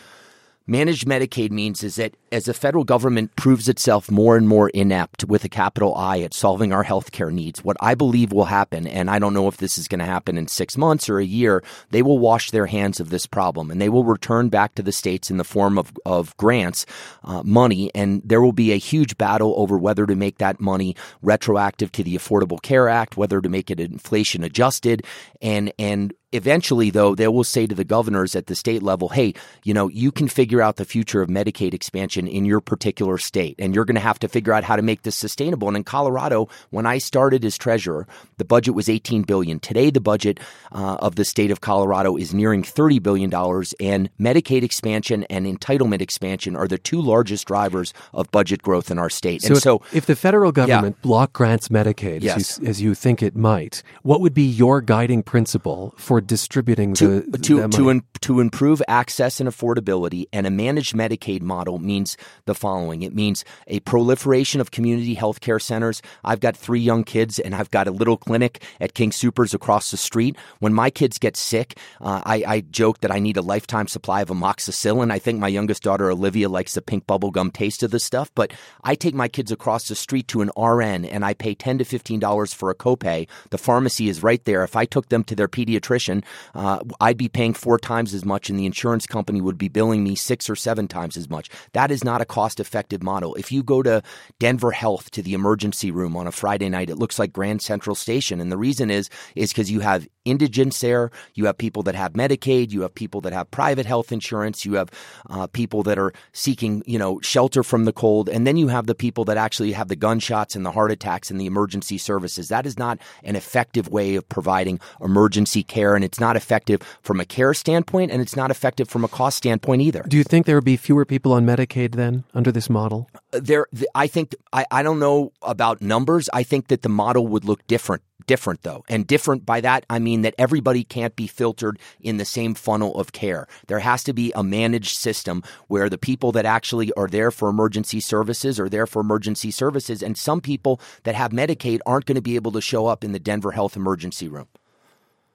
Managed 0.69 1.07
Medicaid 1.07 1.53
means 1.53 1.85
is 1.85 1.95
that 1.95 2.17
as 2.33 2.47
the 2.47 2.55
federal 2.55 2.83
government 2.83 3.37
proves 3.37 3.69
itself 3.69 4.11
more 4.11 4.37
and 4.37 4.49
more 4.49 4.69
inept 4.71 5.25
with 5.25 5.45
a 5.45 5.49
capital 5.49 5.95
I 5.95 6.23
at 6.23 6.35
solving 6.35 6.73
our 6.73 6.83
healthcare 6.83 7.33
needs, 7.33 7.63
what 7.63 7.77
I 7.79 7.95
believe 7.95 8.33
will 8.33 8.47
happen, 8.47 8.85
and 8.85 9.09
I 9.09 9.21
don't 9.21 9.33
know 9.33 9.47
if 9.47 9.59
this 9.59 9.79
is 9.79 9.87
going 9.87 10.01
to 10.01 10.05
happen 10.05 10.37
in 10.37 10.49
six 10.49 10.77
months 10.77 11.09
or 11.09 11.21
a 11.21 11.25
year, 11.25 11.63
they 11.91 12.03
will 12.03 12.19
wash 12.19 12.51
their 12.51 12.67
hands 12.67 12.99
of 12.99 13.11
this 13.11 13.27
problem 13.27 13.71
and 13.71 13.81
they 13.81 13.89
will 13.89 14.03
return 14.03 14.49
back 14.49 14.75
to 14.75 14.83
the 14.83 14.91
states 14.91 15.31
in 15.31 15.37
the 15.37 15.45
form 15.45 15.79
of, 15.79 15.93
of 16.05 16.37
grants, 16.37 16.85
uh, 17.23 17.45
money, 17.45 17.93
and 17.95 18.21
there 18.25 18.43
will 18.43 18.51
be 18.51 18.73
a 18.73 18.77
huge 18.77 19.17
battle 19.17 19.55
over 19.57 19.79
whether 19.79 20.05
to 20.05 20.17
make 20.17 20.39
that 20.39 20.61
money 20.61 20.97
retroactive 21.23 21.93
to 21.93 22.03
the 22.03 22.17
Affordable 22.17 22.61
Care 22.61 22.89
Act, 22.89 23.17
whether 23.17 23.41
to 23.41 23.49
make 23.49 23.71
it 23.71 23.79
inflation 23.79 24.43
adjusted, 24.43 25.05
and 25.41 25.73
and 25.79 26.13
Eventually, 26.33 26.91
though, 26.91 27.15
they 27.15 27.29
will 27.29 27.45
say 27.45 27.67
to 27.69 27.75
the 27.75 27.85
governors 27.85 28.35
at 28.35 28.47
the 28.47 28.57
state 28.57 28.83
level, 28.83 29.09
hey, 29.11 29.33
you 29.63 29.73
know, 29.73 29.87
you 29.89 30.11
can 30.11 30.27
figure 30.27 30.61
out 30.61 30.75
the 30.75 30.85
future 30.85 31.23
of 31.23 31.29
Medicaid 31.29 31.73
expansion 31.73 32.27
in 32.27 32.45
your 32.45 32.61
particular 32.61 33.17
state, 33.17 33.55
and 33.61 33.75
you're 33.77 33.85
going 33.85 33.95
to 33.95 34.01
have 34.01 34.19
to 34.19 34.29
figure 34.29 34.53
out 34.53 34.65
how 34.65 34.75
to 34.75 34.83
make 34.83 35.03
this 35.03 35.15
sustainable. 35.15 35.69
And 35.69 35.77
in 35.77 35.85
Colorado, 35.85 36.49
when 36.71 36.85
I 36.85 36.99
started 36.99 37.45
as 37.45 37.57
treasurer, 37.57 38.09
the 38.39 38.45
budget 38.45 38.75
was 38.75 38.89
18 38.89 39.23
billion. 39.23 39.61
Today, 39.61 39.89
the 39.91 40.01
budget 40.01 40.41
uh, 40.73 40.97
of 40.99 41.15
the 41.15 41.25
state 41.25 41.53
of 41.53 41.61
Colorado 41.61 42.17
is 42.17 42.35
nearing 42.35 42.65
30 42.65 42.99
billion 42.99 43.31
dollars, 43.31 43.73
and 43.79 44.11
Medicaid 44.21 44.65
expansion 44.65 45.23
and 45.31 45.47
entitlement 45.47 46.01
expansion 46.03 46.57
are 46.57 46.67
the 46.67 46.77
two 46.79 47.01
largest 47.01 47.47
drivers 47.47 47.95
of 48.13 48.29
budget 48.33 48.63
growth 48.63 48.91
in 48.91 48.99
our 48.99 49.09
state. 49.11 49.43
So, 49.43 49.47
and 49.49 49.57
if, 49.59 49.63
so, 49.63 49.83
if 49.93 50.07
the 50.07 50.17
federal 50.17 50.51
government 50.51 50.97
Yeah. 50.99 51.03
block 51.03 51.33
grants 51.33 51.69
Medicaid, 51.69 52.23
Yes. 52.25 52.37
as, 52.37 52.59
you, 52.61 52.67
as 52.69 52.83
you 52.83 52.95
think 52.95 53.23
it 53.23 53.37
might, 53.37 53.85
what 54.03 54.21
would 54.21 54.35
be 54.35 54.43
your 54.43 54.81
guiding 54.81 55.23
principle 55.23 55.95
for 55.97 56.16
distributing 56.21 56.95
to 56.95 57.21
the 57.23 57.39
to 57.39 57.69
to, 57.69 57.89
in, 57.89 58.03
to 58.21 58.41
improve 58.41 58.83
access 58.89 59.41
and 59.41 59.49
affordability 59.49 60.27
and 60.33 60.47
a 60.47 60.51
managed 60.51 60.95
Medicaid 60.95 61.43
model 61.43 61.79
means 61.79 62.17
the 62.45 62.55
following. 62.55 63.03
It 63.03 63.15
means 63.15 63.45
a 63.67 63.81
proliferation 63.81 64.61
of 64.61 64.71
community 64.71 65.15
health 65.15 65.41
care 65.41 65.59
centers. 65.59 66.03
I've 66.25 66.41
got 66.41 66.57
three 66.57 66.81
young 66.81 67.05
kids 67.05 67.39
and 67.39 67.55
I've 67.55 67.71
got 67.71 67.89
a 67.89 67.91
little 67.91 68.17
clinic 68.17 68.63
at 68.81 68.95
King 68.95 69.11
Soopers 69.11 69.55
across 69.55 69.91
the 69.91 69.97
street. 69.97 70.37
When 70.61 70.73
my 70.73 70.91
kids 70.91 71.19
get 71.19 71.37
sick, 71.37 71.79
uh, 72.01 72.23
I, 72.25 72.45
I 72.47 72.61
joke 72.61 73.01
that 73.01 73.11
I 73.11 73.19
need 73.19 73.37
a 73.37 73.43
lifetime 73.43 73.89
supply 73.89 74.23
of 74.23 74.29
amoxicillin. 74.29 75.11
I 75.11 75.19
think 75.19 75.39
my 75.39 75.49
youngest 75.49 75.83
daughter 75.83 76.11
Olivia 76.11 76.49
likes 76.49 76.75
the 76.75 76.83
pink 76.83 77.07
bubblegum 77.07 77.53
taste 77.53 77.83
of 77.83 77.91
this 77.91 78.05
stuff, 78.05 78.31
but 78.35 78.53
I 78.85 78.95
take 78.95 79.15
my 79.15 79.29
kids 79.29 79.53
across 79.53 79.89
the 79.89 79.95
street 79.95 80.29
to 80.29 80.43
an 80.43 80.51
RN 80.57 81.05
and 81.05 81.25
I 81.25 81.35
pay 81.35 81.55
ten 81.55 81.79
to 81.79 81.85
fifteen 81.85 82.21
dollars 82.21 82.53
for 82.53 82.71
a 82.71 82.75
copay. 82.75 83.29
The 83.51 83.59
pharmacy 83.59 84.09
is 84.09 84.23
right 84.23 84.45
there. 84.45 84.63
If 84.65 84.77
I 84.77 84.85
took 84.85 85.09
them 85.09 85.25
to 85.25 85.35
their 85.35 85.49
pediatrician, 85.49 86.06
uh, 86.55 86.81
I'd 87.01 87.17
be 87.17 87.29
paying 87.29 87.55
four 87.55 87.79
times 87.79 88.15
as 88.15 88.25
much, 88.25 88.51
and 88.51 88.59
the 88.59 88.67
insurance 88.67 89.07
company 89.07 89.41
would 89.41 89.59
be 89.59 89.69
billing 89.69 90.03
me 90.05 90.15
six 90.15 90.49
or 90.49 90.57
seven 90.57 90.89
times 90.89 91.17
as 91.17 91.29
much. 91.29 91.51
That 91.73 91.91
is 91.91 92.05
not 92.05 92.21
a 92.21 92.25
cost-effective 92.25 93.03
model. 93.03 93.35
If 93.35 93.53
you 93.53 93.63
go 93.63 93.83
to 93.83 94.03
Denver 94.39 94.73
Health 94.73 95.11
to 95.13 95.23
the 95.23 95.35
emergency 95.35 95.91
room 95.91 96.17
on 96.17 96.27
a 96.27 96.33
Friday 96.33 96.69
night, 96.69 96.91
it 96.91 96.99
looks 96.99 97.19
like 97.19 97.33
Grand 97.33 97.63
Central 97.63 97.97
Station, 97.97 98.41
and 98.41 98.51
the 98.51 98.59
reason 98.59 98.91
is 98.91 99.09
is 99.35 99.51
because 99.51 99.71
you 99.71 99.81
have 99.81 100.07
indigents 100.27 100.81
there, 100.81 101.11
you 101.35 101.47
have 101.47 101.57
people 101.57 101.83
that 101.85 101.95
have 101.95 102.13
Medicaid, 102.13 102.73
you 102.73 102.83
have 102.83 102.95
people 102.95 103.21
that 103.23 103.33
have 103.33 103.51
private 103.51 103.87
health 103.87 104.13
insurance, 104.13 104.67
you 104.67 104.75
have 104.75 104.91
uh, 105.31 105.47
people 105.47 105.83
that 105.85 105.99
are 105.99 106.13
seeking, 106.33 106.83
you 106.87 106.99
know, 106.99 107.21
shelter 107.21 107.63
from 107.63 107.85
the 107.85 107.93
cold, 107.93 108.29
and 108.29 108.47
then 108.47 108.57
you 108.57 108.69
have 108.69 108.87
the 108.87 108.95
people 108.95 109.25
that 109.25 109.37
actually 109.37 109.73
have 109.73 109.89
the 109.89 109.97
gunshots 109.97 110.55
and 110.55 110.67
the 110.67 110.73
heart 110.73 110.91
attacks 110.91 111.31
and 111.31 111.41
the 111.41 111.47
emergency 111.47 111.97
services. 111.97 112.49
That 112.49 112.67
is 112.67 112.79
not 112.79 112.99
an 113.23 113.37
effective 113.37 113.89
way 113.89 114.17
of 114.17 114.29
providing 114.29 114.81
emergency 115.01 115.63
care, 115.63 115.95
and 115.95 116.05
it's 116.05 116.21
not 116.21 116.37
effective 116.37 116.83
from 117.01 117.21
a 117.21 117.25
care 117.25 117.55
standpoint, 117.55 118.11
and 118.11 118.21
it's 118.21 118.37
not 118.37 118.51
effective 118.51 118.89
from 118.89 119.05
a 119.05 119.09
cost 119.09 119.39
standpoint 119.39 119.83
either. 119.83 120.05
Do 120.09 120.17
you 120.17 120.25
think 120.25 120.47
there 120.47 120.57
would 120.57 120.65
be 120.65 120.77
fewer 120.77 121.05
people 121.05 121.33
on 121.33 121.47
Medicaid 121.47 121.95
then 121.95 122.25
under 122.35 122.53
this 122.53 122.69
model? 122.69 123.09
there 123.41 123.67
th- 123.75 123.87
i 123.95 124.07
think 124.07 124.35
I, 124.53 124.67
I 124.71 124.83
don't 124.83 124.99
know 124.99 125.33
about 125.43 125.81
numbers 125.81 126.29
i 126.33 126.43
think 126.43 126.69
that 126.69 126.83
the 126.83 126.89
model 126.89 127.27
would 127.27 127.45
look 127.45 127.67
different 127.67 128.03
different 128.27 128.63
though 128.63 128.85
and 128.89 129.07
different 129.07 129.47
by 129.47 129.61
that 129.61 129.85
i 129.91 129.99
mean 129.99 130.23
that 130.23 130.35
everybody 130.39 130.85
can't 130.85 131.17
be 131.17 131.27
filtered 131.27 131.79
in 132.01 132.17
the 132.17 132.25
same 132.25 132.55
funnel 132.55 132.95
of 132.99 133.13
care 133.13 133.47
there 133.67 133.81
has 133.81 134.03
to 134.05 134.13
be 134.13 134.33
a 134.35 134.43
managed 134.43 134.97
system 134.97 135.43
where 135.69 135.89
the 135.89 135.99
people 135.99 136.33
that 136.33 136.47
actually 136.47 136.93
are 136.93 137.09
there 137.09 137.31
for 137.31 137.49
emergency 137.49 138.01
services 138.01 138.59
are 138.61 138.69
there 138.69 138.87
for 138.87 139.01
emergency 139.01 139.51
services 139.51 140.03
and 140.03 140.17
some 140.19 140.41
people 140.41 140.81
that 141.05 141.15
have 141.15 141.33
medicaid 141.33 141.81
aren't 141.87 142.07
going 142.07 142.17
to 142.17 142.23
be 142.23 142.37
able 142.37 142.53
to 142.53 142.61
show 142.61 142.87
up 142.87 143.05
in 143.05 143.13
the 143.13 143.19
denver 143.19 143.53
health 143.53 143.77
emergency 143.77 144.29
room 144.29 144.49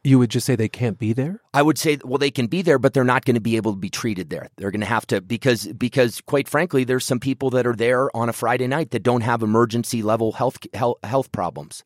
You 0.03 0.17
would 0.19 0.31
just 0.31 0.47
say 0.47 0.55
they 0.55 0.67
can't 0.67 0.97
be 0.97 1.13
there? 1.13 1.41
I 1.53 1.61
would 1.61 1.77
say, 1.77 1.99
well, 2.03 2.17
they 2.17 2.31
can 2.31 2.47
be 2.47 2.63
there, 2.63 2.79
but 2.79 2.93
they're 2.93 3.03
not 3.03 3.23
going 3.23 3.35
to 3.35 3.41
be 3.41 3.55
able 3.55 3.73
to 3.73 3.77
be 3.77 3.89
treated 3.91 4.31
there. 4.31 4.49
They're 4.57 4.71
going 4.71 4.81
to 4.81 4.87
have 4.87 5.05
to 5.07 5.21
because 5.21 5.67
because 5.67 6.21
quite 6.21 6.49
frankly, 6.49 6.83
there's 6.83 7.05
some 7.05 7.19
people 7.19 7.51
that 7.51 7.67
are 7.67 7.75
there 7.75 8.15
on 8.17 8.27
a 8.27 8.33
Friday 8.33 8.67
night 8.67 8.89
that 8.91 9.03
don't 9.03 9.21
have 9.21 9.43
emergency 9.43 10.01
level 10.01 10.31
health 10.31 10.57
health, 10.73 10.97
health 11.03 11.31
problems. 11.31 11.83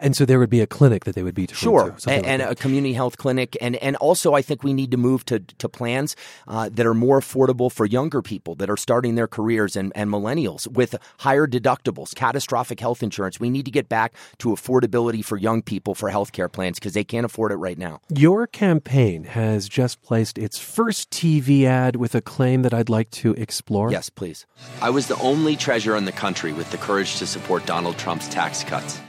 And 0.00 0.16
so 0.16 0.24
there 0.24 0.38
would 0.38 0.50
be 0.50 0.60
a 0.60 0.66
clinic 0.66 1.04
that 1.04 1.14
they 1.14 1.22
would 1.22 1.34
be 1.34 1.46
to. 1.46 1.54
Sure, 1.54 1.90
to, 1.90 2.00
something 2.00 2.24
and, 2.24 2.42
like 2.42 2.52
a 2.52 2.54
community 2.54 2.94
health 2.94 3.18
clinic, 3.18 3.56
and 3.60 3.76
and 3.76 3.96
also 3.96 4.34
I 4.34 4.42
think 4.42 4.64
we 4.64 4.72
need 4.72 4.90
to 4.92 4.96
move 4.96 5.24
to 5.26 5.40
to 5.40 5.68
plans 5.68 6.16
uh, 6.48 6.70
that 6.72 6.86
are 6.86 6.94
more 6.94 7.20
affordable 7.20 7.70
for 7.70 7.84
younger 7.84 8.22
people 8.22 8.54
that 8.56 8.70
are 8.70 8.78
starting 8.78 9.14
their 9.14 9.28
careers 9.28 9.76
and 9.76 9.92
and 9.94 10.10
millennials 10.10 10.66
with 10.66 10.94
higher 11.18 11.46
deductibles, 11.46 12.14
catastrophic 12.14 12.80
health 12.80 13.02
insurance. 13.02 13.38
We 13.38 13.50
need 13.50 13.66
to 13.66 13.70
get 13.70 13.88
back 13.88 14.14
to 14.38 14.48
affordability 14.48 15.24
for 15.24 15.36
young 15.36 15.60
people 15.60 15.94
for 15.94 16.08
health 16.08 16.32
care 16.32 16.48
plans 16.48 16.78
because 16.78 16.94
they 16.94 17.04
can't 17.04 17.26
afford 17.26 17.52
it 17.52 17.56
right 17.56 17.76
now. 17.76 18.00
Your 18.08 18.46
campaign 18.46 19.24
has 19.24 19.68
just 19.68 20.00
placed 20.02 20.38
its 20.38 20.58
first 20.58 21.10
TV 21.10 21.64
ad 21.64 21.96
with 21.96 22.14
a 22.14 22.22
claim 22.22 22.62
that 22.62 22.72
I'd 22.72 22.88
like 22.88 23.10
to 23.10 23.34
explore. 23.34 23.90
Yes, 23.90 24.08
please. 24.08 24.46
I 24.80 24.90
was 24.90 25.08
the 25.08 25.18
only 25.20 25.56
treasurer 25.56 25.96
in 25.96 26.06
the 26.06 26.12
country 26.12 26.52
with 26.52 26.70
the 26.70 26.78
courage 26.78 27.18
to 27.18 27.26
support 27.26 27.66
Donald 27.66 27.98
Trump's 27.98 28.28
tax 28.28 28.64
cuts. 28.64 29.00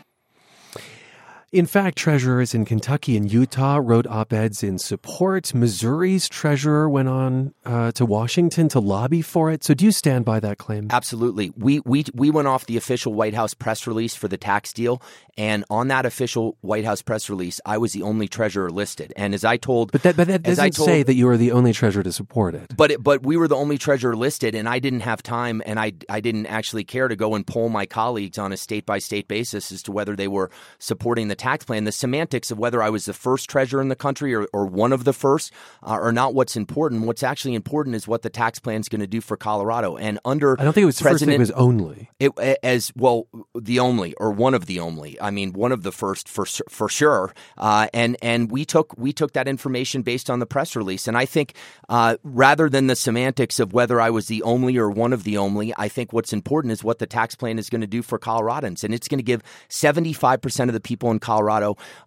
In 1.51 1.65
fact, 1.65 1.97
treasurers 1.97 2.55
in 2.55 2.63
Kentucky 2.63 3.17
and 3.17 3.29
Utah 3.29 3.77
wrote 3.83 4.07
op 4.07 4.31
eds 4.31 4.63
in 4.63 4.79
support. 4.79 5.53
Missouri's 5.53 6.29
treasurer 6.29 6.89
went 6.89 7.09
on 7.09 7.53
uh, 7.65 7.91
to 7.91 8.05
Washington 8.05 8.69
to 8.69 8.79
lobby 8.79 9.21
for 9.21 9.51
it. 9.51 9.61
So, 9.65 9.73
do 9.73 9.83
you 9.83 9.91
stand 9.91 10.23
by 10.23 10.39
that 10.39 10.57
claim? 10.59 10.87
Absolutely. 10.91 11.51
We 11.57 11.81
we 11.81 12.05
we 12.13 12.29
went 12.31 12.47
off 12.47 12.67
the 12.67 12.77
official 12.77 13.13
White 13.13 13.33
House 13.33 13.53
press 13.53 13.85
release 13.85 14.15
for 14.15 14.29
the 14.29 14.37
tax 14.37 14.71
deal, 14.71 15.01
and 15.37 15.65
on 15.69 15.89
that 15.89 16.05
official 16.05 16.55
White 16.61 16.85
House 16.85 17.01
press 17.01 17.29
release, 17.29 17.59
I 17.65 17.77
was 17.77 17.91
the 17.91 18.03
only 18.03 18.29
treasurer 18.29 18.69
listed. 18.69 19.11
And 19.17 19.33
as 19.33 19.43
I 19.43 19.57
told, 19.57 19.91
But 19.91 20.03
that, 20.03 20.15
but 20.15 20.27
that 20.29 20.43
doesn't 20.43 20.71
told- 20.75 20.87
say 20.87 21.03
that 21.03 21.15
you 21.15 21.27
are 21.27 21.35
the 21.35 21.51
only 21.51 21.73
treasurer 21.73 22.03
to 22.03 22.13
support 22.13 22.55
it. 22.55 22.77
But 22.77 22.91
it, 22.91 23.03
but 23.03 23.23
we 23.23 23.35
were 23.35 23.49
the 23.49 23.57
only 23.57 23.77
treasurer 23.77 24.15
listed, 24.15 24.55
and 24.55 24.69
I 24.69 24.79
didn't 24.79 25.01
have 25.01 25.21
time, 25.21 25.61
and 25.65 25.81
I 25.81 25.91
I 26.07 26.21
didn't 26.21 26.45
actually 26.45 26.85
care 26.85 27.09
to 27.09 27.17
go 27.17 27.35
and 27.35 27.45
poll 27.45 27.67
my 27.67 27.85
colleagues 27.85 28.37
on 28.37 28.53
a 28.53 28.57
state 28.57 28.85
by 28.85 28.99
state 28.99 29.27
basis 29.27 29.69
as 29.73 29.83
to 29.83 29.91
whether 29.91 30.15
they 30.15 30.29
were 30.29 30.49
supporting 30.79 31.27
the 31.27 31.40
tax 31.41 31.65
plan. 31.65 31.83
The 31.85 31.91
semantics 31.91 32.51
of 32.51 32.59
whether 32.59 32.83
I 32.83 32.89
was 32.89 33.05
the 33.05 33.13
first 33.13 33.49
treasurer 33.49 33.81
in 33.81 33.89
the 33.89 33.95
country 33.95 34.33
or, 34.35 34.47
or 34.53 34.65
one 34.67 34.93
of 34.93 35.03
the 35.03 35.13
first 35.13 35.51
uh, 35.81 35.89
are 35.89 36.11
not 36.11 36.33
what's 36.35 36.55
important. 36.55 37.05
What's 37.07 37.23
actually 37.23 37.55
important 37.55 37.95
is 37.95 38.07
what 38.07 38.21
the 38.21 38.29
tax 38.29 38.59
plan 38.59 38.79
is 38.79 38.89
going 38.89 39.01
to 39.01 39.07
do 39.07 39.21
for 39.21 39.35
Colorado. 39.35 39.97
And 39.97 40.19
under 40.23 40.59
I 40.59 40.63
don't 40.63 40.73
think 40.73 40.83
it 40.83 40.85
was 40.85 40.99
the 40.99 41.05
first 41.05 41.25
thing, 41.25 41.35
President 41.35 41.35
it 41.35 41.39
was 41.39 41.51
only. 41.51 42.09
it, 42.19 42.59
as 42.63 42.91
well, 42.95 43.27
the 43.55 43.79
only 43.79 44.13
or 44.15 44.31
one 44.31 44.53
of 44.53 44.67
the 44.67 44.79
only. 44.79 45.19
I 45.19 45.31
mean, 45.31 45.53
one 45.53 45.71
of 45.71 45.81
the 45.81 45.91
first 45.91 46.29
for 46.29 46.45
for 46.45 46.87
sure. 46.87 47.33
Uh, 47.57 47.87
and 47.93 48.17
and 48.21 48.51
we 48.51 48.63
took 48.63 48.95
we 48.97 49.11
took 49.11 49.33
that 49.33 49.47
information 49.47 50.03
based 50.03 50.29
on 50.29 50.39
the 50.39 50.45
press 50.45 50.75
release. 50.75 51.07
And 51.07 51.17
I 51.17 51.25
think 51.25 51.55
uh, 51.89 52.17
rather 52.23 52.69
than 52.69 52.85
the 52.85 52.95
semantics 52.95 53.59
of 53.59 53.73
whether 53.73 53.99
I 53.99 54.11
was 54.11 54.27
the 54.27 54.43
only 54.43 54.77
or 54.77 54.91
one 54.91 55.13
of 55.13 55.23
the 55.23 55.37
only, 55.37 55.73
I 55.77 55.87
think 55.87 56.13
what's 56.13 56.33
important 56.33 56.71
is 56.73 56.83
what 56.83 56.99
the 56.99 57.07
tax 57.07 57.33
plan 57.35 57.57
is 57.57 57.69
going 57.69 57.81
to 57.81 57.87
do 57.87 58.03
for 58.03 58.19
Coloradans, 58.19 58.83
and 58.83 58.93
it's 58.93 59.07
going 59.07 59.17
to 59.17 59.23
give 59.23 59.41
seventy 59.69 60.13
five 60.13 60.41
percent 60.41 60.69
of 60.69 60.73
the 60.73 60.79
people 60.79 61.09
in 61.09 61.17
Colorado 61.17 61.30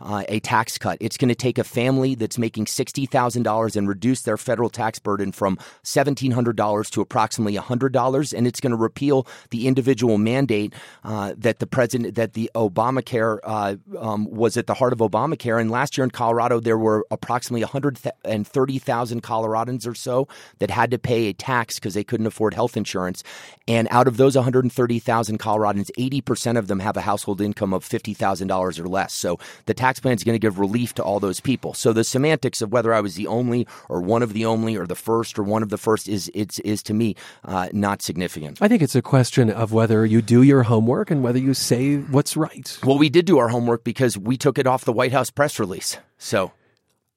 uh, 0.00 0.24
a 0.28 0.40
tax 0.40 0.78
cut. 0.78 0.98
It's 1.00 1.16
going 1.16 1.28
to 1.28 1.34
take 1.34 1.58
a 1.58 1.64
family 1.64 2.14
that's 2.14 2.38
making 2.38 2.66
sixty 2.66 3.06
thousand 3.06 3.44
dollars 3.44 3.76
and 3.76 3.88
reduce 3.88 4.22
their 4.22 4.36
federal 4.36 4.70
tax 4.70 4.98
burden 4.98 5.32
from 5.32 5.58
seventeen 5.82 6.32
hundred 6.32 6.56
dollars 6.56 6.90
to 6.90 7.00
approximately 7.00 7.56
hundred 7.56 7.92
dollars, 7.92 8.32
and 8.34 8.46
it's 8.46 8.60
going 8.60 8.72
to 8.72 8.76
repeal 8.76 9.26
the 9.50 9.66
individual 9.66 10.18
mandate 10.18 10.74
uh, 11.04 11.34
that 11.38 11.58
the 11.58 11.66
president 11.66 12.14
that 12.16 12.32
the 12.34 12.50
Obamacare 12.54 13.38
uh, 13.44 13.76
um, 13.98 14.30
was 14.30 14.56
at 14.56 14.66
the 14.66 14.74
heart 14.74 14.92
of 14.92 14.98
Obamacare. 14.98 15.60
And 15.60 15.70
last 15.70 15.96
year 15.96 16.04
in 16.04 16.10
Colorado, 16.10 16.60
there 16.60 16.78
were 16.78 17.06
approximately 17.10 17.62
one 17.62 17.70
hundred 17.70 17.98
and 18.24 18.46
thirty 18.46 18.78
thousand 18.78 19.22
Coloradans 19.22 19.86
or 19.86 19.94
so 19.94 20.28
that 20.58 20.70
had 20.70 20.90
to 20.90 20.98
pay 20.98 21.28
a 21.28 21.32
tax 21.32 21.76
because 21.76 21.94
they 21.94 22.04
couldn't 22.04 22.26
afford 22.26 22.54
health 22.54 22.76
insurance. 22.76 23.22
And 23.68 23.88
out 23.90 24.08
of 24.08 24.16
those 24.16 24.34
one 24.36 24.44
hundred 24.44 24.64
and 24.64 24.72
thirty 24.72 24.98
thousand 24.98 25.38
Coloradans, 25.38 25.90
eighty 25.98 26.20
percent 26.20 26.58
of 26.58 26.66
them 26.66 26.80
have 26.80 26.96
a 26.96 27.02
household 27.02 27.40
income 27.40 27.72
of 27.72 27.84
fifty 27.84 28.14
thousand 28.14 28.48
dollars 28.48 28.78
or 28.78 28.88
less. 28.88 29.13
So 29.14 29.38
the 29.66 29.74
tax 29.74 30.00
plan 30.00 30.14
is 30.14 30.24
going 30.24 30.34
to 30.34 30.38
give 30.38 30.58
relief 30.58 30.94
to 30.94 31.02
all 31.02 31.20
those 31.20 31.40
people. 31.40 31.74
So 31.74 31.92
the 31.92 32.04
semantics 32.04 32.62
of 32.62 32.72
whether 32.72 32.92
I 32.92 33.00
was 33.00 33.14
the 33.14 33.26
only 33.26 33.66
or 33.88 34.00
one 34.00 34.22
of 34.22 34.32
the 34.32 34.44
only 34.44 34.76
or 34.76 34.86
the 34.86 34.94
first 34.94 35.38
or 35.38 35.42
one 35.42 35.62
of 35.62 35.68
the 35.68 35.78
first 35.78 36.08
is 36.08 36.30
it's 36.34 36.58
is 36.60 36.82
to 36.84 36.94
me 36.94 37.14
uh, 37.44 37.68
not 37.72 38.02
significant. 38.02 38.58
I 38.60 38.68
think 38.68 38.82
it's 38.82 38.96
a 38.96 39.02
question 39.02 39.50
of 39.50 39.72
whether 39.72 40.04
you 40.04 40.22
do 40.22 40.42
your 40.42 40.64
homework 40.64 41.10
and 41.10 41.22
whether 41.22 41.38
you 41.38 41.54
say 41.54 41.96
what's 41.96 42.36
right. 42.36 42.78
Well, 42.84 42.98
we 42.98 43.08
did 43.08 43.24
do 43.24 43.38
our 43.38 43.48
homework 43.48 43.84
because 43.84 44.18
we 44.18 44.36
took 44.36 44.58
it 44.58 44.66
off 44.66 44.84
the 44.84 44.92
White 44.92 45.12
House 45.12 45.30
press 45.30 45.58
release. 45.58 45.96
So 46.18 46.52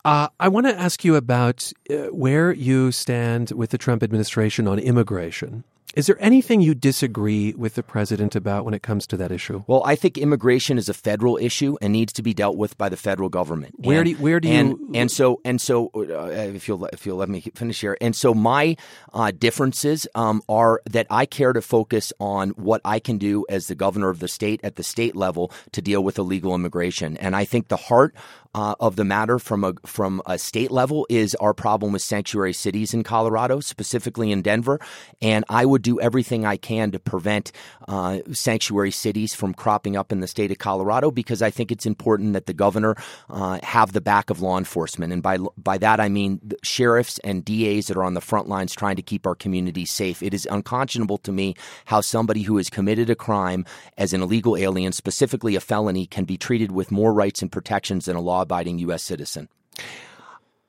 Uh, 0.06 0.30
I 0.40 0.48
want 0.48 0.68
to 0.68 0.80
ask 0.80 1.04
you 1.04 1.16
about 1.16 1.72
uh, 1.90 2.08
where 2.14 2.54
you 2.54 2.92
stand 2.94 3.52
with 3.52 3.72
the 3.72 3.78
Trump 3.78 4.04
administration 4.04 4.68
on 4.68 4.80
immigration. 4.80 5.64
Is 5.98 6.06
there 6.06 6.18
anything 6.20 6.62
you 6.62 6.76
disagree 6.76 7.56
with 7.56 7.74
the 7.74 7.82
president 7.82 8.36
about 8.36 8.66
when 8.66 8.76
it 8.76 8.84
comes 8.84 9.08
to 9.08 9.18
that 9.18 9.32
issue? 9.32 9.64
Well, 9.66 9.82
I 9.84 9.96
think 9.96 10.16
immigration 10.16 10.78
is 10.78 10.90
a 10.90 10.94
federal 10.94 11.38
issue 11.38 11.76
and 11.82 11.92
needs 11.92 12.14
to 12.14 12.22
be 12.22 12.36
dealt 12.36 12.56
with 12.56 12.78
by 12.78 12.88
the 12.88 12.96
federal 12.96 13.30
government. 13.30 13.74
Where 13.80 14.02
and, 14.02 14.06
do 14.06 14.12
you, 14.12 14.18
where 14.18 14.40
do 14.40 14.48
and, 14.48 14.70
you 14.70 14.92
and 14.94 15.10
so 15.10 15.42
and 15.44 15.60
so 15.60 15.90
uh, 15.96 16.28
if 16.30 16.68
you'll 16.68 16.86
if 16.86 17.08
you'll 17.08 17.18
let 17.18 17.30
me 17.30 17.42
finish 17.56 17.82
here 17.82 17.98
and 18.00 18.16
so 18.16 18.36
my 18.36 18.78
uh, 19.12 19.32
differences 19.32 20.08
um, 20.14 20.44
are 20.48 20.84
that 20.86 21.08
I 21.10 21.26
care 21.26 21.52
to 21.52 21.64
focus 21.64 22.14
on 22.20 22.50
what 22.52 22.80
I 22.86 23.00
can 23.00 23.18
do 23.18 23.48
as 23.50 23.66
the 23.66 23.74
governor 23.74 24.10
of 24.10 24.20
the 24.20 24.28
state 24.28 24.60
at 24.64 24.76
the 24.76 24.84
state 24.84 25.16
level 25.16 25.52
to 25.72 25.82
deal 25.82 26.04
with 26.04 26.20
illegal 26.20 26.54
immigration, 26.54 27.18
and 27.18 27.36
I 27.36 27.44
think 27.44 27.70
the 27.70 27.76
heart 27.76 28.14
uh, 28.58 28.74
of 28.80 28.96
the 28.96 29.04
matter 29.04 29.38
from 29.38 29.64
a 29.64 29.74
from 29.86 30.20
a 30.26 30.40
state 30.40 30.72
level 30.72 31.06
is 31.12 31.36
our 31.36 31.54
problem 31.54 31.94
with 31.94 32.02
sanctuary 32.02 32.54
cities 32.54 32.92
in 32.92 33.04
Colorado, 33.04 33.60
specifically 33.60 34.32
in 34.32 34.42
Denver, 34.42 34.80
and 35.22 35.46
I 35.48 35.64
would 35.64 35.84
do 35.84 36.02
everything 36.02 36.44
I 36.44 36.58
can 36.58 36.90
to 36.90 36.98
prevent 36.98 37.52
uh, 37.88 38.22
sanctuary 38.32 38.90
cities 38.90 39.36
from 39.36 39.54
cropping 39.54 39.96
up 39.96 40.12
in 40.12 40.22
the 40.22 40.28
state 40.28 40.50
of 40.50 40.58
Colorado 40.58 41.12
because 41.12 41.44
I 41.44 41.52
think 41.52 41.72
it's 41.72 41.86
important 41.86 42.34
that 42.34 42.48
the 42.48 42.54
governor 42.54 42.96
uh, 43.30 43.60
have 43.62 43.94
the 43.94 44.02
back 44.02 44.32
of 44.32 44.42
law 44.42 44.58
enforcement, 44.58 45.14
and 45.14 45.22
by 45.22 45.38
by 45.56 45.78
that 45.78 46.00
I 46.00 46.10
mean 46.10 46.42
sheriffs 46.64 47.20
and 47.20 47.46
DAs 47.46 47.88
that 47.88 47.98
are 47.98 48.04
on 48.04 48.16
the 48.16 48.22
front 48.22 48.50
lines 48.50 48.74
trying 48.74 48.96
to 48.96 49.04
keep 49.04 49.28
our 49.28 49.36
communities 49.36 49.92
safe. 49.92 50.24
It 50.24 50.34
is 50.34 50.48
unconscionable 50.50 51.20
to 51.20 51.32
me 51.32 51.54
how 51.86 52.02
somebody 52.02 52.42
who 52.42 52.58
has 52.58 52.72
committed 52.72 53.12
a 53.12 53.16
crime 53.16 53.66
as 54.00 54.14
an 54.14 54.24
illegal 54.24 54.58
alien, 54.58 54.94
specifically 54.94 55.56
a 55.56 55.60
felony, 55.60 56.08
can 56.08 56.26
be 56.26 56.38
treated 56.38 56.72
with 56.72 56.90
more 56.90 57.14
rights 57.14 57.44
and 57.44 57.52
protections 57.52 58.06
than 58.06 58.16
a 58.16 58.22
law 58.22 58.47
abiding 58.48 58.80
U.S. 58.80 59.04
citizen. 59.04 59.50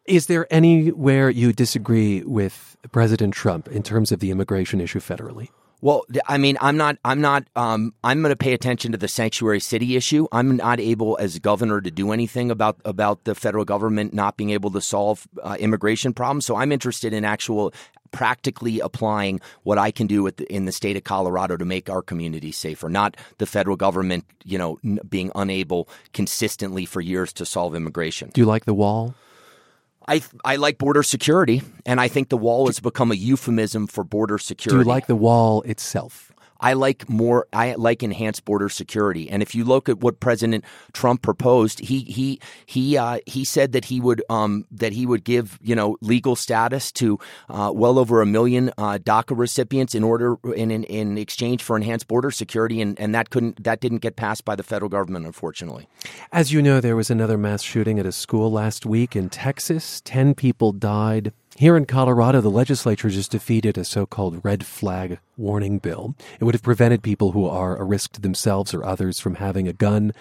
Is 0.04 0.26
there 0.26 0.46
anywhere 0.50 1.30
you 1.30 1.52
disagree 1.52 2.22
with 2.24 2.76
President 2.90 3.34
Trump 3.34 3.68
in 3.68 3.82
terms 3.82 4.10
of 4.10 4.18
the 4.18 4.30
immigration 4.30 4.80
issue 4.80 5.00
federally? 5.00 5.48
Well, 5.80 6.04
I 6.26 6.38
mean, 6.38 6.58
I'm 6.60 6.76
not. 6.76 6.96
I'm 7.04 7.20
not. 7.20 7.44
Um, 7.54 7.94
I'm 8.02 8.20
going 8.20 8.32
to 8.32 8.36
pay 8.36 8.52
attention 8.52 8.90
to 8.92 8.98
the 8.98 9.06
sanctuary 9.06 9.60
city 9.60 9.94
issue. 9.94 10.26
I'm 10.32 10.56
not 10.56 10.80
able, 10.80 11.16
as 11.20 11.38
governor, 11.38 11.80
to 11.80 11.90
do 11.90 12.10
anything 12.10 12.50
about 12.50 12.80
about 12.84 13.22
the 13.24 13.36
federal 13.36 13.64
government 13.64 14.12
not 14.12 14.36
being 14.36 14.50
able 14.50 14.72
to 14.72 14.80
solve 14.80 15.28
uh, 15.40 15.56
immigration 15.60 16.12
problems. 16.14 16.46
So 16.46 16.56
I'm 16.56 16.72
interested 16.72 17.12
in 17.12 17.24
actual 17.24 17.72
practically 18.10 18.80
applying 18.80 19.40
what 19.62 19.78
I 19.78 19.90
can 19.90 20.06
do 20.06 20.22
the, 20.30 20.52
in 20.52 20.64
the 20.64 20.72
state 20.72 20.96
of 20.96 21.04
Colorado 21.04 21.56
to 21.56 21.64
make 21.64 21.90
our 21.90 22.02
community 22.02 22.52
safer, 22.52 22.88
not 22.88 23.16
the 23.38 23.46
federal 23.46 23.76
government, 23.76 24.24
you 24.44 24.58
know, 24.58 24.78
n- 24.84 25.00
being 25.08 25.30
unable 25.34 25.88
consistently 26.12 26.84
for 26.84 27.00
years 27.00 27.32
to 27.34 27.46
solve 27.46 27.74
immigration. 27.74 28.30
Do 28.32 28.40
you 28.40 28.46
like 28.46 28.64
the 28.64 28.74
wall? 28.74 29.14
I 30.06 30.22
I 30.44 30.56
like 30.56 30.78
border 30.78 31.02
security, 31.02 31.62
and 31.84 32.00
I 32.00 32.08
think 32.08 32.30
the 32.30 32.38
wall 32.38 32.66
has 32.66 32.80
become 32.80 33.12
a 33.12 33.14
euphemism 33.14 33.86
for 33.86 34.04
border 34.04 34.38
security. 34.38 34.82
Do 34.82 34.88
you 34.88 34.94
like 34.94 35.06
the 35.06 35.16
wall 35.16 35.62
itself? 35.62 36.32
I 36.60 36.72
like 36.72 37.08
more. 37.08 37.46
I 37.52 37.74
like 37.74 38.02
enhanced 38.02 38.44
border 38.44 38.68
security. 38.68 39.30
And 39.30 39.42
if 39.42 39.54
you 39.54 39.64
look 39.64 39.88
at 39.88 39.98
what 39.98 40.20
President 40.20 40.64
Trump 40.92 41.22
proposed, 41.22 41.80
he 41.80 42.00
he 42.00 42.40
he 42.66 42.96
uh, 42.96 43.18
he 43.26 43.44
said 43.44 43.72
that 43.72 43.86
he 43.86 44.00
would 44.00 44.22
um, 44.28 44.66
that 44.70 44.92
he 44.92 45.06
would 45.06 45.24
give 45.24 45.58
you 45.62 45.74
know 45.74 45.96
legal 46.00 46.36
status 46.36 46.90
to 46.92 47.18
uh, 47.48 47.70
well 47.74 47.98
over 47.98 48.20
a 48.20 48.26
million 48.26 48.70
uh, 48.78 48.98
DACA 48.98 49.36
recipients 49.36 49.94
in 49.94 50.02
order 50.02 50.36
in, 50.54 50.70
in, 50.70 50.84
in 50.84 51.18
exchange 51.18 51.62
for 51.62 51.76
enhanced 51.76 52.08
border 52.08 52.30
security, 52.30 52.80
and, 52.80 52.98
and 52.98 53.14
that 53.14 53.30
couldn't 53.30 53.62
that 53.62 53.80
didn't 53.80 53.98
get 53.98 54.16
passed 54.16 54.44
by 54.44 54.56
the 54.56 54.62
federal 54.62 54.88
government, 54.88 55.26
unfortunately. 55.26 55.88
As 56.32 56.52
you 56.52 56.62
know, 56.62 56.80
there 56.80 56.96
was 56.96 57.10
another 57.10 57.38
mass 57.38 57.62
shooting 57.62 57.98
at 57.98 58.06
a 58.06 58.12
school 58.12 58.50
last 58.50 58.84
week 58.84 59.14
in 59.14 59.28
Texas. 59.28 60.00
Ten 60.04 60.34
people 60.34 60.72
died. 60.72 61.32
Here 61.58 61.76
in 61.76 61.86
Colorado, 61.86 62.40
the 62.40 62.52
legislature 62.52 63.10
just 63.10 63.32
defeated 63.32 63.76
a 63.76 63.84
so 63.84 64.06
called 64.06 64.44
red 64.44 64.64
flag 64.64 65.18
warning 65.36 65.80
bill. 65.80 66.14
It 66.38 66.44
would 66.44 66.54
have 66.54 66.62
prevented 66.62 67.02
people 67.02 67.32
who 67.32 67.46
are 67.48 67.76
a 67.76 67.82
risk 67.82 68.12
to 68.12 68.20
themselves 68.20 68.72
or 68.72 68.84
others 68.84 69.18
from 69.18 69.34
having 69.34 69.66
a 69.66 69.72
gun. 69.72 70.12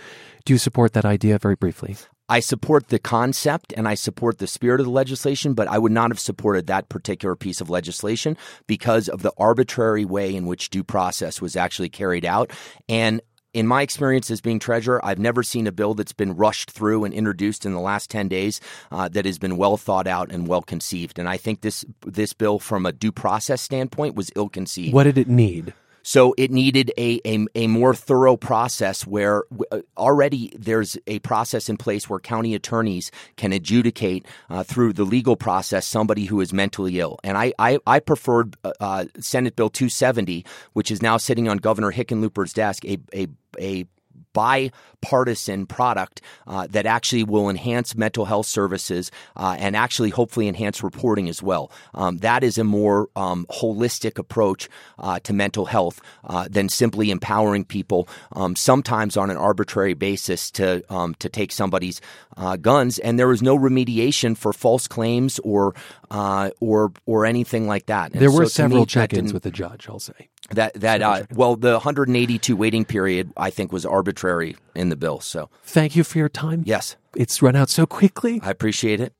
Do 0.45 0.53
you 0.53 0.57
support 0.57 0.93
that 0.93 1.05
idea 1.05 1.37
very 1.37 1.53
briefly? 1.53 1.95
I 2.27 2.39
support 2.39 2.87
the 2.87 2.97
concept 2.97 3.71
and 3.77 3.87
I 3.87 3.93
support 3.93 4.39
the 4.39 4.47
spirit 4.47 4.79
of 4.79 4.87
the 4.87 4.91
legislation, 4.91 5.53
but 5.53 5.67
I 5.67 5.77
would 5.77 5.91
not 5.91 6.09
have 6.09 6.19
supported 6.19 6.65
that 6.65 6.89
particular 6.89 7.35
piece 7.35 7.61
of 7.61 7.69
legislation 7.69 8.35
because 8.65 9.07
of 9.07 9.21
the 9.21 9.31
arbitrary 9.37 10.05
way 10.05 10.35
in 10.35 10.47
which 10.47 10.71
due 10.71 10.83
process 10.83 11.39
was 11.39 11.55
actually 11.55 11.89
carried 11.89 12.25
out. 12.25 12.49
And 12.89 13.21
in 13.57 13.65
my 13.65 13.81
experience 13.81 14.29
as 14.29 14.39
being 14.39 14.59
treasurer, 14.59 15.03
I've 15.03 15.17
never 15.17 15.41
seen 15.41 15.65
a 15.65 15.71
bill 15.71 15.95
that's 15.95 16.13
been 16.13 16.35
rushed 16.35 16.69
through 16.69 17.05
and 17.05 17.13
introduced 17.13 17.65
in 17.65 17.73
the 17.73 17.79
last 17.79 18.11
10 18.11 18.27
days 18.27 18.61
uh, 18.91 19.09
that 19.09 19.25
has 19.25 19.39
been 19.39 19.57
well 19.57 19.77
thought 19.77 20.05
out 20.05 20.31
and 20.31 20.47
well 20.47 20.61
conceived. 20.61 21.17
And 21.17 21.27
I 21.27 21.37
think 21.37 21.61
this 21.61 21.83
this 22.05 22.33
bill, 22.33 22.59
from 22.59 22.85
a 22.85 22.91
due 22.91 23.11
process 23.11 23.63
standpoint, 23.63 24.13
was 24.13 24.29
ill 24.35 24.47
conceived. 24.47 24.93
What 24.93 25.05
did 25.05 25.17
it 25.17 25.27
need? 25.27 25.73
So 26.07 26.33
it 26.37 26.51
needed 26.51 26.93
a, 26.97 27.19
a, 27.25 27.45
a, 27.53 27.67
more 27.67 27.93
thorough 27.93 28.37
process 28.37 29.05
where 29.05 29.43
uh, 29.73 29.79
already 29.97 30.53
there's 30.57 30.97
a 31.05 31.19
process 31.19 31.67
in 31.67 31.75
place 31.75 32.09
where 32.09 32.17
county 32.17 32.55
attorneys 32.55 33.11
can 33.35 33.51
adjudicate 33.51 34.25
uh, 34.49 34.63
through 34.63 34.93
the 34.93 35.03
legal 35.03 35.35
process 35.35 35.85
somebody 35.85 36.23
who 36.23 36.39
is 36.39 36.53
mentally 36.53 37.01
ill. 37.01 37.19
And 37.25 37.37
I, 37.37 37.51
I, 37.59 37.79
I 37.85 37.99
preferred 37.99 38.55
uh, 38.63 38.71
uh 38.79 39.05
Senate 39.19 39.57
Bill 39.57 39.69
270, 39.69 40.45
which 40.71 40.91
is 40.91 41.01
now 41.01 41.17
sitting 41.17 41.49
on 41.49 41.57
Governor 41.57 41.91
Hickenlooper's 41.91 42.53
desk, 42.53 42.85
a, 42.85 42.99
a, 43.13 43.27
a 43.59 43.85
bipartisan 44.33 45.65
product 45.65 46.21
uh, 46.45 46.67
that 46.67 46.85
actually 46.85 47.23
will 47.23 47.49
enhance 47.49 47.95
mental 47.95 48.25
health 48.25 48.45
services 48.45 49.11
uh, 49.35 49.55
and 49.59 49.75
actually 49.75 50.09
hopefully 50.09 50.47
enhance 50.47 50.83
reporting 50.83 51.29
as 51.29 51.41
well. 51.41 51.71
Um, 51.93 52.17
that 52.19 52.43
is 52.43 52.57
a 52.57 52.63
more 52.63 53.09
um, 53.15 53.45
holistic 53.49 54.17
approach 54.17 54.69
uh, 54.99 55.19
to 55.19 55.33
mental 55.33 55.65
health 55.65 56.01
uh, 56.25 56.47
than 56.49 56.69
simply 56.69 57.11
empowering 57.11 57.65
people, 57.65 58.07
um, 58.33 58.55
sometimes 58.55 59.17
on 59.17 59.29
an 59.29 59.37
arbitrary 59.37 59.93
basis, 59.93 60.51
to 60.51 60.83
um, 60.93 61.15
to 61.15 61.29
take 61.29 61.51
somebody's 61.51 62.01
uh, 62.35 62.55
guns. 62.55 62.99
And 62.99 63.17
there 63.17 63.27
was 63.27 63.41
no 63.41 63.57
remediation 63.57 64.37
for 64.37 64.53
false 64.53 64.87
claims 64.87 65.39
or 65.39 65.73
uh, 66.11 66.51
or 66.59 66.91
or 67.05 67.25
anything 67.25 67.67
like 67.67 67.87
that. 67.87 68.11
And 68.11 68.21
there 68.21 68.31
were 68.31 68.45
so 68.45 68.49
several 68.49 68.85
check-ins 68.85 69.33
with 69.33 69.43
the 69.43 69.51
judge. 69.51 69.87
I'll 69.89 69.99
say 69.99 70.29
that 70.51 70.73
that 70.75 71.01
uh, 71.01 71.23
well, 71.33 71.55
the 71.55 71.73
182 71.73 72.55
waiting 72.55 72.85
period 72.85 73.31
I 73.35 73.49
think 73.49 73.71
was 73.71 73.85
arbitrary 74.27 74.55
in 74.75 74.89
the 74.89 74.95
bill. 74.95 75.19
So 75.19 75.49
thank 75.63 75.95
you 75.95 76.03
for 76.03 76.17
your 76.17 76.29
time. 76.29 76.63
Yes, 76.65 76.95
it's 77.15 77.41
run 77.41 77.55
out 77.55 77.69
so 77.69 77.85
quickly. 77.85 78.39
I 78.43 78.51
appreciate 78.51 78.99
it. 78.99 79.13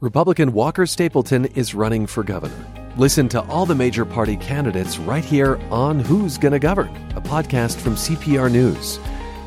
Republican 0.00 0.52
Walker 0.52 0.86
Stapleton 0.86 1.46
is 1.54 1.74
running 1.74 2.06
for 2.06 2.22
governor. 2.22 2.66
Listen 2.96 3.28
to 3.28 3.40
all 3.42 3.66
the 3.66 3.74
major 3.74 4.04
party 4.04 4.36
candidates 4.36 4.98
right 4.98 5.24
here 5.24 5.56
on 5.70 6.00
Who's 6.00 6.38
Gonna 6.38 6.58
Govern, 6.58 6.94
a 7.14 7.20
podcast 7.20 7.76
from 7.76 7.94
CPR 7.94 8.50
News. 8.50 8.98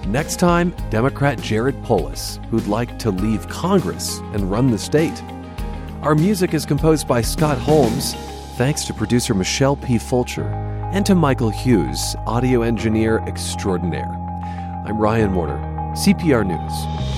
Next 0.07 0.37
time, 0.37 0.73
Democrat 0.89 1.39
Jared 1.41 1.81
Polis, 1.83 2.39
who'd 2.49 2.67
like 2.67 2.99
to 2.99 3.09
leave 3.09 3.47
Congress 3.49 4.19
and 4.33 4.51
run 4.51 4.69
the 4.69 4.77
state. 4.77 5.23
Our 6.01 6.15
music 6.15 6.53
is 6.53 6.65
composed 6.65 7.07
by 7.07 7.21
Scott 7.21 7.57
Holmes, 7.57 8.13
thanks 8.57 8.85
to 8.85 8.93
producer 8.93 9.33
Michelle 9.33 9.75
P. 9.75 9.97
Fulcher 9.97 10.47
and 10.93 11.05
to 11.05 11.15
Michael 11.15 11.49
Hughes, 11.49 12.15
audio 12.27 12.61
engineer 12.61 13.23
extraordinaire. 13.25 14.22
I'm 14.85 14.97
Ryan 14.97 15.33
Warner, 15.33 15.59
CPR 15.95 16.45
News. 16.45 17.12